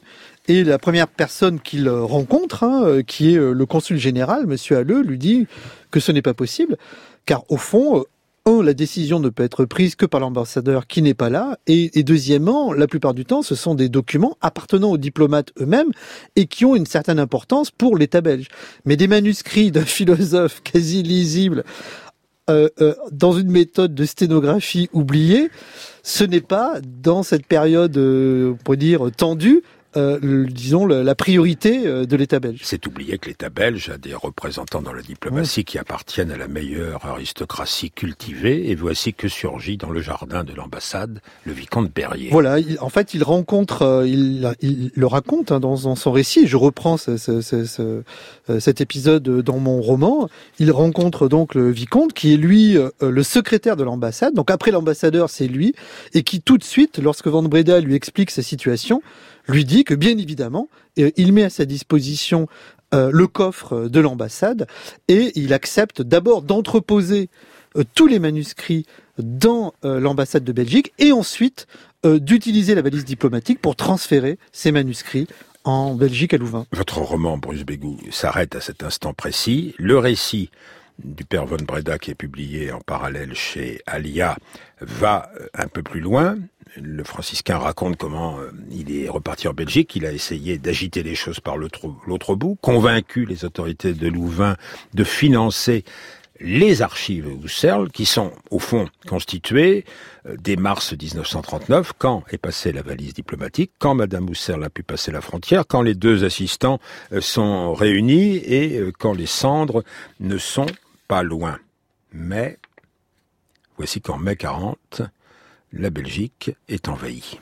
Et 0.49 0.65
la 0.65 0.79
première 0.79 1.09
personne 1.09 1.61
qu'il 1.61 1.91
rencontre, 1.91 2.65
hein, 2.65 2.83
euh, 2.85 3.03
qui 3.03 3.35
est 3.35 3.39
euh, 3.39 3.53
le 3.53 3.67
consul 3.67 3.99
général, 3.99 4.47
Monsieur 4.47 4.79
Halleux, 4.79 5.03
lui 5.03 5.19
dit 5.19 5.47
que 5.91 6.01
ce 6.01 6.11
n'est 6.11 6.23
pas 6.23 6.33
possible, 6.33 6.79
car 7.27 7.45
au 7.51 7.59
fond, 7.59 7.99
euh, 7.99 8.03
un, 8.47 8.63
la 8.63 8.73
décision 8.73 9.21
ne 9.21 9.29
peut 9.29 9.43
être 9.43 9.67
prise 9.67 9.95
que 9.95 10.07
par 10.07 10.21
l'ambassadeur 10.21 10.87
qui 10.87 11.03
n'est 11.03 11.13
pas 11.13 11.29
là, 11.29 11.59
et, 11.67 12.03
deuxièmement, 12.03 12.73
la 12.73 12.87
plupart 12.87 13.13
du 13.13 13.27
temps, 13.27 13.43
ce 13.43 13.55
sont 13.55 13.75
des 13.75 13.91
documents 13.91 14.39
appartenant 14.41 14.93
aux 14.93 14.97
diplomates 14.97 15.53
eux-mêmes 15.61 15.91
et 16.35 16.47
qui 16.47 16.65
ont 16.65 16.75
une 16.75 16.87
certaine 16.87 17.19
importance 17.19 17.71
pour 17.71 17.99
l'État 17.99 18.23
belge. 18.23 18.49
Mais 18.87 18.97
des 18.97 19.07
manuscrits 19.07 19.71
d'un 19.71 19.85
philosophe 19.85 20.63
quasi 20.63 21.03
lisible 21.03 21.65
dans 23.13 23.33
une 23.35 23.51
méthode 23.51 23.95
de 23.95 24.07
sténographie 24.07 24.89
oubliée, 24.95 25.51
ce 26.03 26.25
n'est 26.25 26.41
pas 26.41 26.77
dans 26.83 27.23
cette 27.23 27.45
période, 27.45 27.99
on 27.99 28.57
pourrait 28.65 28.79
dire, 28.79 29.11
tendue, 29.15 29.63
euh, 29.96 30.46
disons, 30.51 30.87
la 30.87 31.14
priorité 31.14 31.87
euh, 31.87 32.05
de 32.05 32.14
l'État 32.14 32.40
belge. 32.40 32.61
C'est 32.62 32.87
oublier 32.87 33.16
que 33.16 33.29
l'État 33.29 33.48
belge 33.48 33.88
a 33.88 33.96
des 33.96 34.14
représentants 34.14 34.83
dans 34.83 34.92
la 34.92 35.01
diplomatie 35.01 35.64
qui 35.64 35.79
appartiennent 35.79 36.31
à 36.31 36.37
la 36.37 36.46
meilleure 36.46 37.07
aristocratie 37.07 37.90
cultivée, 37.90 38.70
et 38.70 38.74
voici 38.74 39.14
que 39.14 39.29
surgit 39.29 39.79
dans 39.79 39.88
le 39.88 40.03
jardin 40.03 40.44
de 40.44 40.53
l'ambassade 40.53 41.20
le 41.46 41.53
vicomte 41.53 41.90
Berrier. 41.90 42.29
Voilà, 42.31 42.59
en 42.81 42.90
fait, 42.90 43.14
il 43.14 43.24
rencontre, 43.24 43.81
euh, 43.81 44.07
il, 44.07 44.53
il, 44.61 44.90
le 44.94 45.07
raconte 45.07 45.53
hein, 45.53 45.61
dans, 45.61 45.77
son 45.77 46.12
récit, 46.12 46.46
je 46.46 46.59
reprends 46.59 46.98
ce, 46.98 47.16
ce, 47.16 47.40
ce, 47.40 48.03
cet 48.59 48.83
épisode 48.83 49.22
dans 49.22 49.59
mon 49.59 49.81
roman, 49.81 50.29
il 50.59 50.70
rencontre 50.70 51.29
donc 51.29 51.55
le 51.55 51.70
vicomte, 51.70 52.12
qui 52.12 52.35
est 52.35 52.37
lui 52.37 52.77
le 53.01 53.22
secrétaire 53.22 53.77
de 53.77 53.85
l'ambassade, 53.85 54.35
donc 54.35 54.51
après 54.51 54.70
l'ambassadeur, 54.70 55.31
c'est 55.31 55.48
lui, 55.48 55.74
et 56.12 56.22
qui 56.22 56.42
tout 56.42 56.59
de 56.59 56.64
suite, 56.64 56.98
lorsque 56.98 57.27
Van 57.27 57.42
Breda 57.42 57.81
lui 57.81 57.94
explique 57.94 58.31
sa 58.31 58.42
situation, 58.42 59.03
lui 59.49 59.65
dit 59.65 59.85
que 59.85 59.95
bien 59.95 60.17
évidemment, 60.17 60.69
euh, 60.99 61.11
il 61.17 61.33
met 61.33 61.45
à 61.45 61.51
sa 61.51 61.65
disposition 61.65 62.47
euh, 62.95 63.11
le 63.13 63.27
coffre 63.27 63.89
de 63.89 64.01
l'ambassade 64.01 64.67
et 65.09 65.33
il 65.35 65.53
accepte 65.53 66.03
d'abord 66.03 66.43
d'entreposer 66.43 67.29
euh, 67.77 67.85
tous 67.95 68.07
les 68.07 68.19
manuscrits 68.19 68.87
dans 69.19 69.73
l'ambassade 69.83 70.45
de 70.45 70.53
Belgique 70.53 70.93
et 71.01 71.11
ensuite 71.11 71.67
d'utiliser 72.05 72.77
la 72.77 72.83
valise 72.83 73.05
diplomatique 73.05 73.61
pour 73.61 73.75
transférer 73.75 74.39
ces 74.53 74.71
manuscrits 74.71 75.27
en 75.65 75.97
Belgique 75.97 76.35
à 76.35 76.37
Louvain. 76.37 76.67
Votre 76.71 76.99
roman, 76.99 77.37
Bruce 77.37 77.65
Bégou, 77.65 77.99
s'arrête 78.13 78.55
à 78.55 78.61
cet 78.61 78.85
instant 78.85 79.15
précis. 79.15 79.75
Le 79.77 79.99
récit 79.99 80.51
du 81.03 81.25
père 81.25 81.47
von 81.47 81.57
Breda 81.57 81.99
qui 81.99 82.13
est 82.13 82.15
publié 82.15 82.71
en 82.71 82.79
parallèle 82.79 83.35
chez 83.35 83.83
Alia 83.87 84.37
va 84.81 85.33
un 85.53 85.67
peu 85.67 85.83
plus 85.83 86.01
loin 86.01 86.37
le 86.76 87.04
franciscain 87.04 87.59
raconte 87.59 87.96
comment 87.96 88.38
euh, 88.38 88.50
il 88.70 88.94
est 88.96 89.09
reparti 89.09 89.48
en 89.48 89.52
Belgique, 89.52 89.96
il 89.96 90.07
a 90.07 90.12
essayé 90.12 90.59
d'agiter 90.59 91.02
les 91.02 91.14
choses 91.14 91.40
par 91.40 91.57
l'autre 91.57 92.35
bout, 92.35 92.57
convaincu 92.61 93.24
les 93.24 93.44
autorités 93.44 93.94
de 93.94 94.09
Louvain 94.09 94.57
de 94.94 95.04
financer 95.04 95.85
les 96.40 96.83
archives 96.83 97.28
Husserl, 97.44 97.90
qui 97.90 98.07
sont 98.07 98.33
au 98.50 98.61
fond 98.61 98.88
constituées 99.09 99.85
euh, 100.26 100.37
dès 100.38 100.57
mars 100.57 100.92
1939, 100.92 101.92
quand 101.98 102.22
est 102.31 102.38
passée 102.38 102.70
la 102.70 102.83
valise 102.83 103.12
diplomatique, 103.14 103.72
quand 103.78 103.94
Madame 103.94 104.28
Husserl 104.28 104.62
a 104.62 104.70
pu 104.70 104.83
passer 104.83 105.11
la 105.11 105.20
frontière, 105.20 105.66
quand 105.66 105.83
les 105.83 105.94
deux 105.94 106.24
assistants 106.24 106.78
euh, 107.12 107.20
sont 107.20 107.74
réunis 107.74 108.37
et 108.37 108.81
quand 108.98 109.14
les 109.14 109.26
cendres 109.26 109.83
ne 110.20 110.38
sont 110.38 110.66
pas 111.09 111.22
loin. 111.22 111.59
Mais 112.12 112.59
voici 113.76 114.00
qu'en 114.00 114.18
mai 114.18 114.37
40, 114.37 115.02
la 115.72 115.90
Belgique 115.90 116.50
est 116.68 116.88
envahie. 116.88 117.38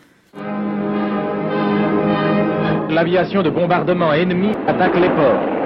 L'aviation 2.90 3.42
de 3.42 3.50
bombardement 3.50 4.12
ennemie 4.12 4.52
attaque 4.66 4.96
les 4.96 5.08
ports. 5.10 5.56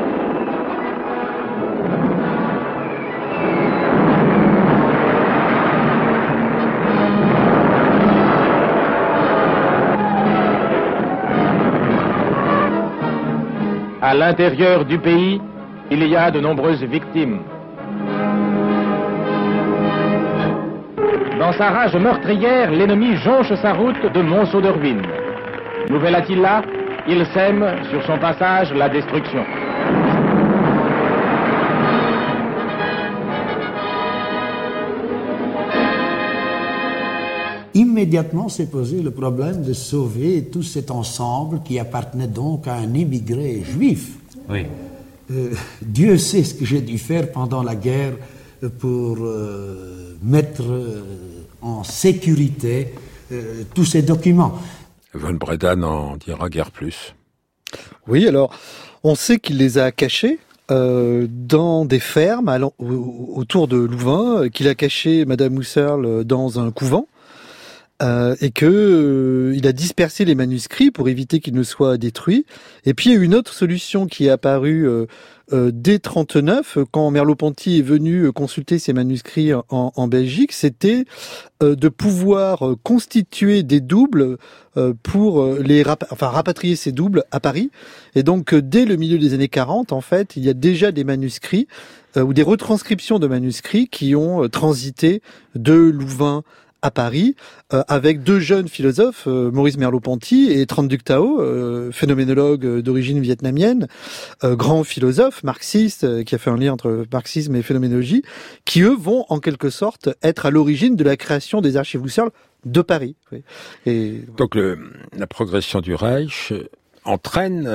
À 14.03 14.15
l'intérieur 14.15 14.85
du 14.85 14.99
pays, 14.99 15.41
il 15.91 16.07
y 16.07 16.17
a 16.17 16.31
de 16.31 16.41
nombreuses 16.41 16.83
victimes. 16.83 17.41
Dans 21.51 21.59
sa 21.59 21.71
rage 21.71 21.97
meurtrière, 21.97 22.71
l'ennemi 22.71 23.17
jonche 23.17 23.53
sa 23.61 23.73
route 23.73 24.01
de 24.15 24.23
Monceau 24.23 24.61
de 24.61 24.69
ruines. 24.69 25.03
Nouvelle 25.91 26.15
Attila, 26.15 26.63
il 27.09 27.27
sème 27.35 27.67
sur 27.91 28.07
son 28.07 28.19
passage 28.19 28.73
la 28.73 28.89
destruction. 28.89 29.45
Immédiatement 37.75 38.49
s'est 38.49 38.71
posé 38.71 39.03
le 39.03 39.11
problème 39.11 39.65
de 39.65 39.73
sauver 39.73 40.45
tout 40.53 40.63
cet 40.63 40.93
ensemble 40.93 41.63
qui 41.65 41.81
appartenait 41.81 42.29
donc 42.29 42.69
à 42.69 42.75
un 42.75 42.95
immigré 42.95 43.63
juif. 43.65 44.19
Oui. 44.49 44.67
Euh, 45.33 45.51
Dieu 45.83 46.17
sait 46.17 46.45
ce 46.45 46.55
que 46.55 46.65
j'ai 46.65 46.81
dû 46.81 46.97
faire 46.99 47.33
pendant 47.33 47.65
la 47.65 47.75
guerre 47.75 48.13
pour 48.79 49.17
euh, 49.21 50.17
mettre 50.23 50.63
euh, 50.63 51.03
en 51.63 51.85
sécurité 51.85 52.95
euh, 53.33 53.63
tous 53.75 53.85
ces 53.85 54.03
documents. 54.03 54.55
Von 55.15 55.35
Breda 55.35 55.77
n'en 55.77 56.17
dira 56.17 56.49
guère 56.49 56.71
plus. 56.71 57.15
Oui, 58.09 58.27
alors 58.27 58.53
on 59.05 59.15
sait 59.15 59.39
qu'il 59.39 59.57
les 59.59 59.79
a 59.79 59.93
cachés 59.93 60.39
euh, 60.71 61.27
dans 61.29 61.85
des 61.85 61.99
fermes 62.01 62.49
allant- 62.49 62.75
au- 62.79 63.33
autour 63.37 63.67
de 63.69 63.77
Louvain, 63.77 64.43
euh, 64.45 64.49
qu'il 64.49 64.69
a 64.69 64.75
caché 64.75 65.25
Madame 65.25 65.59
Husserl 65.61 66.25
dans 66.25 66.61
un 66.61 66.71
couvent. 66.71 67.07
Euh, 68.03 68.35
et 68.41 68.51
que 68.51 68.67
euh, 68.67 69.55
il 69.57 69.67
a 69.67 69.73
dispersé 69.73 70.25
les 70.25 70.35
manuscrits 70.35 70.91
pour 70.91 71.09
éviter 71.09 71.41
qu'ils 71.41 71.55
ne 71.55 71.63
soient 71.63 71.99
détruits. 71.99 72.47
Et 72.85 72.95
puis 72.95 73.11
il 73.11 73.15
y 73.15 73.19
a 73.19 73.23
une 73.23 73.35
autre 73.35 73.53
solution 73.53 74.07
qui 74.07 74.27
est 74.27 74.31
apparue 74.31 74.89
euh, 74.89 75.07
euh, 75.53 75.71
dès 75.75 75.99
39, 75.99 76.79
euh, 76.79 76.85
quand 76.91 77.11
Merleau-Ponty 77.11 77.79
est 77.81 77.83
venu 77.83 78.23
euh, 78.27 78.33
consulter 78.33 78.79
ces 78.79 78.93
manuscrits 78.93 79.53
en, 79.53 79.65
en 79.71 80.09
Belgique, 80.09 80.53
c'était 80.53 81.05
de 81.61 81.89
pouvoir 81.91 82.65
constituer 82.83 83.63
des 83.63 83.81
doubles 83.81 84.39
pour 85.03 85.47
les 85.57 85.83
rapa- 85.83 86.07
enfin 86.11 86.29
rapatrier 86.29 86.75
ces 86.75 86.91
doubles 86.91 87.25
à 87.33 87.41
Paris. 87.41 87.71
Et 88.15 88.23
donc 88.23 88.55
dès 88.55 88.87
le 88.87 88.97
milieu 88.97 89.19
des 89.19 89.35
années 89.35 89.49
40, 89.49 89.93
en 89.93 90.01
fait, 90.01 90.37
il 90.37 90.45
y 90.45 90.49
a 90.49 90.55
déjà 90.55 90.91
des 90.91 91.05
manuscrits 91.05 91.69
ou 92.17 92.33
des 92.33 92.43
retranscriptions 92.43 93.19
de 93.19 93.27
manuscrits 93.27 93.89
qui 93.89 94.15
ont 94.15 94.49
transité 94.49 95.21
de 95.55 95.75
Louvain 95.75 96.45
à 96.83 96.91
Paris 96.91 97.35
euh, 97.73 97.83
avec 97.89 98.23
deux 98.23 98.41
jeunes 98.41 98.69
philosophes, 98.69 99.25
euh, 99.27 99.51
Maurice 99.51 99.77
Merleau-Ponty 99.77 100.51
et 100.51 100.67
Tran 100.67 100.83
Duc 100.83 101.05
Thao, 101.05 101.41
euh, 101.41 101.91
phénoménologue 101.93 102.81
d'origine 102.81 103.21
vietnamienne, 103.21 103.87
grand 104.43 104.85
philosophe 104.85 105.43
marxiste 105.45 106.25
qui 106.25 106.35
a 106.35 106.39
fait 106.39 106.51
un 106.51 106.57
lien 106.57 106.73
entre 106.73 107.05
marxisme 107.13 107.55
et 107.57 107.63
phénoménologie, 107.63 108.23
qui 108.65 108.83
eux 108.83 108.97
vont 108.99 109.25
en 109.29 109.39
quelque 109.41 109.71
sorte 109.71 110.09
être 110.23 110.47
à 110.47 110.51
l'origine 110.51 110.97
de 110.97 111.05
la 111.05 111.17
création 111.17 111.61
des 111.61 111.77
archives 111.77 112.05
Husserl 112.05 112.31
de 112.65 112.83
Paris. 112.83 113.17
Oui. 113.33 113.43
Et 113.87 114.23
Donc 114.37 114.55
le- 114.55 114.79
la 115.17 115.27
progression 115.27 115.81
du 115.81 115.95
Reich 115.95 116.53
entraîne 117.05 117.69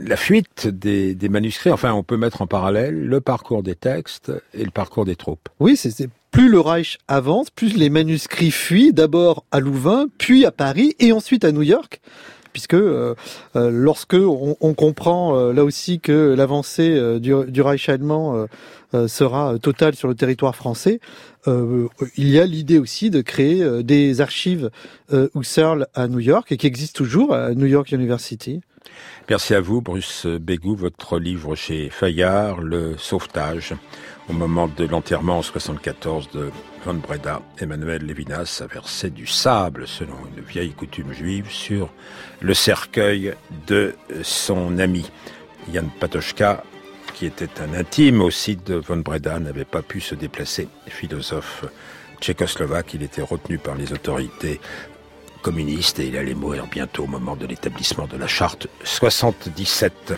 la 0.00 0.16
fuite 0.16 0.66
des, 0.66 1.14
des 1.14 1.28
manuscrits. 1.28 1.70
Enfin, 1.70 1.92
on 1.92 2.02
peut 2.02 2.16
mettre 2.16 2.42
en 2.42 2.46
parallèle 2.46 3.06
le 3.06 3.20
parcours 3.20 3.62
des 3.62 3.74
textes 3.76 4.32
et 4.52 4.64
le 4.64 4.70
parcours 4.70 5.04
des 5.04 5.16
troupes. 5.16 5.48
Oui, 5.60 5.76
c'est- 5.76 6.08
plus 6.30 6.48
le 6.48 6.60
Reich 6.60 6.98
avance, 7.08 7.50
plus 7.50 7.76
les 7.76 7.90
manuscrits 7.90 8.50
fuient 8.50 8.92
d'abord 8.92 9.44
à 9.50 9.60
Louvain, 9.60 10.06
puis 10.18 10.44
à 10.44 10.52
Paris 10.52 10.94
et 10.98 11.12
ensuite 11.12 11.44
à 11.44 11.52
New 11.52 11.62
York. 11.62 12.00
Puisque 12.52 12.74
euh, 12.74 13.14
euh, 13.56 13.70
lorsque 13.70 14.14
on, 14.14 14.74
comprend 14.74 15.36
euh, 15.36 15.52
là 15.52 15.64
aussi 15.64 16.00
que 16.00 16.34
l'avancée 16.36 16.90
euh, 16.90 17.18
du, 17.18 17.32
du 17.48 17.62
Reich 17.62 17.88
allemand 17.88 18.46
sera 19.06 19.58
totale 19.58 19.94
sur 19.94 20.08
le 20.08 20.14
territoire 20.14 20.56
français, 20.56 20.98
il 21.46 22.28
y 22.28 22.38
a 22.38 22.46
l'idée 22.46 22.78
aussi 22.78 23.10
de 23.10 23.20
créer 23.20 23.82
des 23.82 24.20
archives 24.22 24.70
Husserl 25.34 25.86
à 25.94 26.08
New 26.08 26.20
York 26.20 26.50
et 26.52 26.56
qui 26.56 26.66
existent 26.66 26.96
toujours 26.96 27.34
à 27.34 27.54
New 27.54 27.66
York 27.66 27.92
University. 27.92 28.60
Merci 29.28 29.54
à 29.54 29.60
vous, 29.60 29.82
Bruce 29.82 30.26
Bégou, 30.26 30.74
votre 30.74 31.18
livre 31.18 31.54
chez 31.54 31.90
Fayard, 31.90 32.62
Le 32.62 32.96
Sauvetage. 32.96 33.74
Au 34.28 34.34
moment 34.34 34.68
de 34.68 34.84
l'enterrement 34.84 35.38
en 35.38 35.42
74 35.42 36.30
de 36.30 36.50
Von 36.84 36.94
Breda, 36.94 37.40
Emmanuel 37.58 38.04
Lévinas 38.04 38.60
a 38.62 38.66
versé 38.66 39.08
du 39.08 39.26
sable, 39.26 39.88
selon 39.88 40.16
une 40.36 40.44
vieille 40.44 40.72
coutume 40.72 41.12
juive, 41.12 41.50
sur 41.50 41.88
le 42.40 42.52
cercueil 42.52 43.34
de 43.66 43.94
son 44.22 44.78
ami. 44.78 45.10
Jan 45.72 45.86
Patochka, 45.98 46.62
qui 47.14 47.24
était 47.24 47.60
un 47.60 47.72
intime 47.72 48.20
aussi 48.20 48.56
de 48.56 48.74
Von 48.74 48.98
Breda, 48.98 49.38
n'avait 49.38 49.64
pas 49.64 49.82
pu 49.82 50.00
se 50.00 50.14
déplacer. 50.14 50.68
Philosophe 50.88 51.64
tchécoslovaque, 52.20 52.94
il 52.94 53.02
était 53.02 53.22
retenu 53.22 53.56
par 53.56 53.76
les 53.76 53.92
autorités 53.94 54.60
communiste 55.42 56.00
et 56.00 56.08
il 56.08 56.16
allait 56.16 56.34
mourir 56.34 56.66
bientôt 56.66 57.04
au 57.04 57.06
moment 57.06 57.36
de 57.36 57.46
l'établissement 57.46 58.06
de 58.06 58.16
la 58.16 58.26
charte 58.26 58.66
77. 58.84 60.14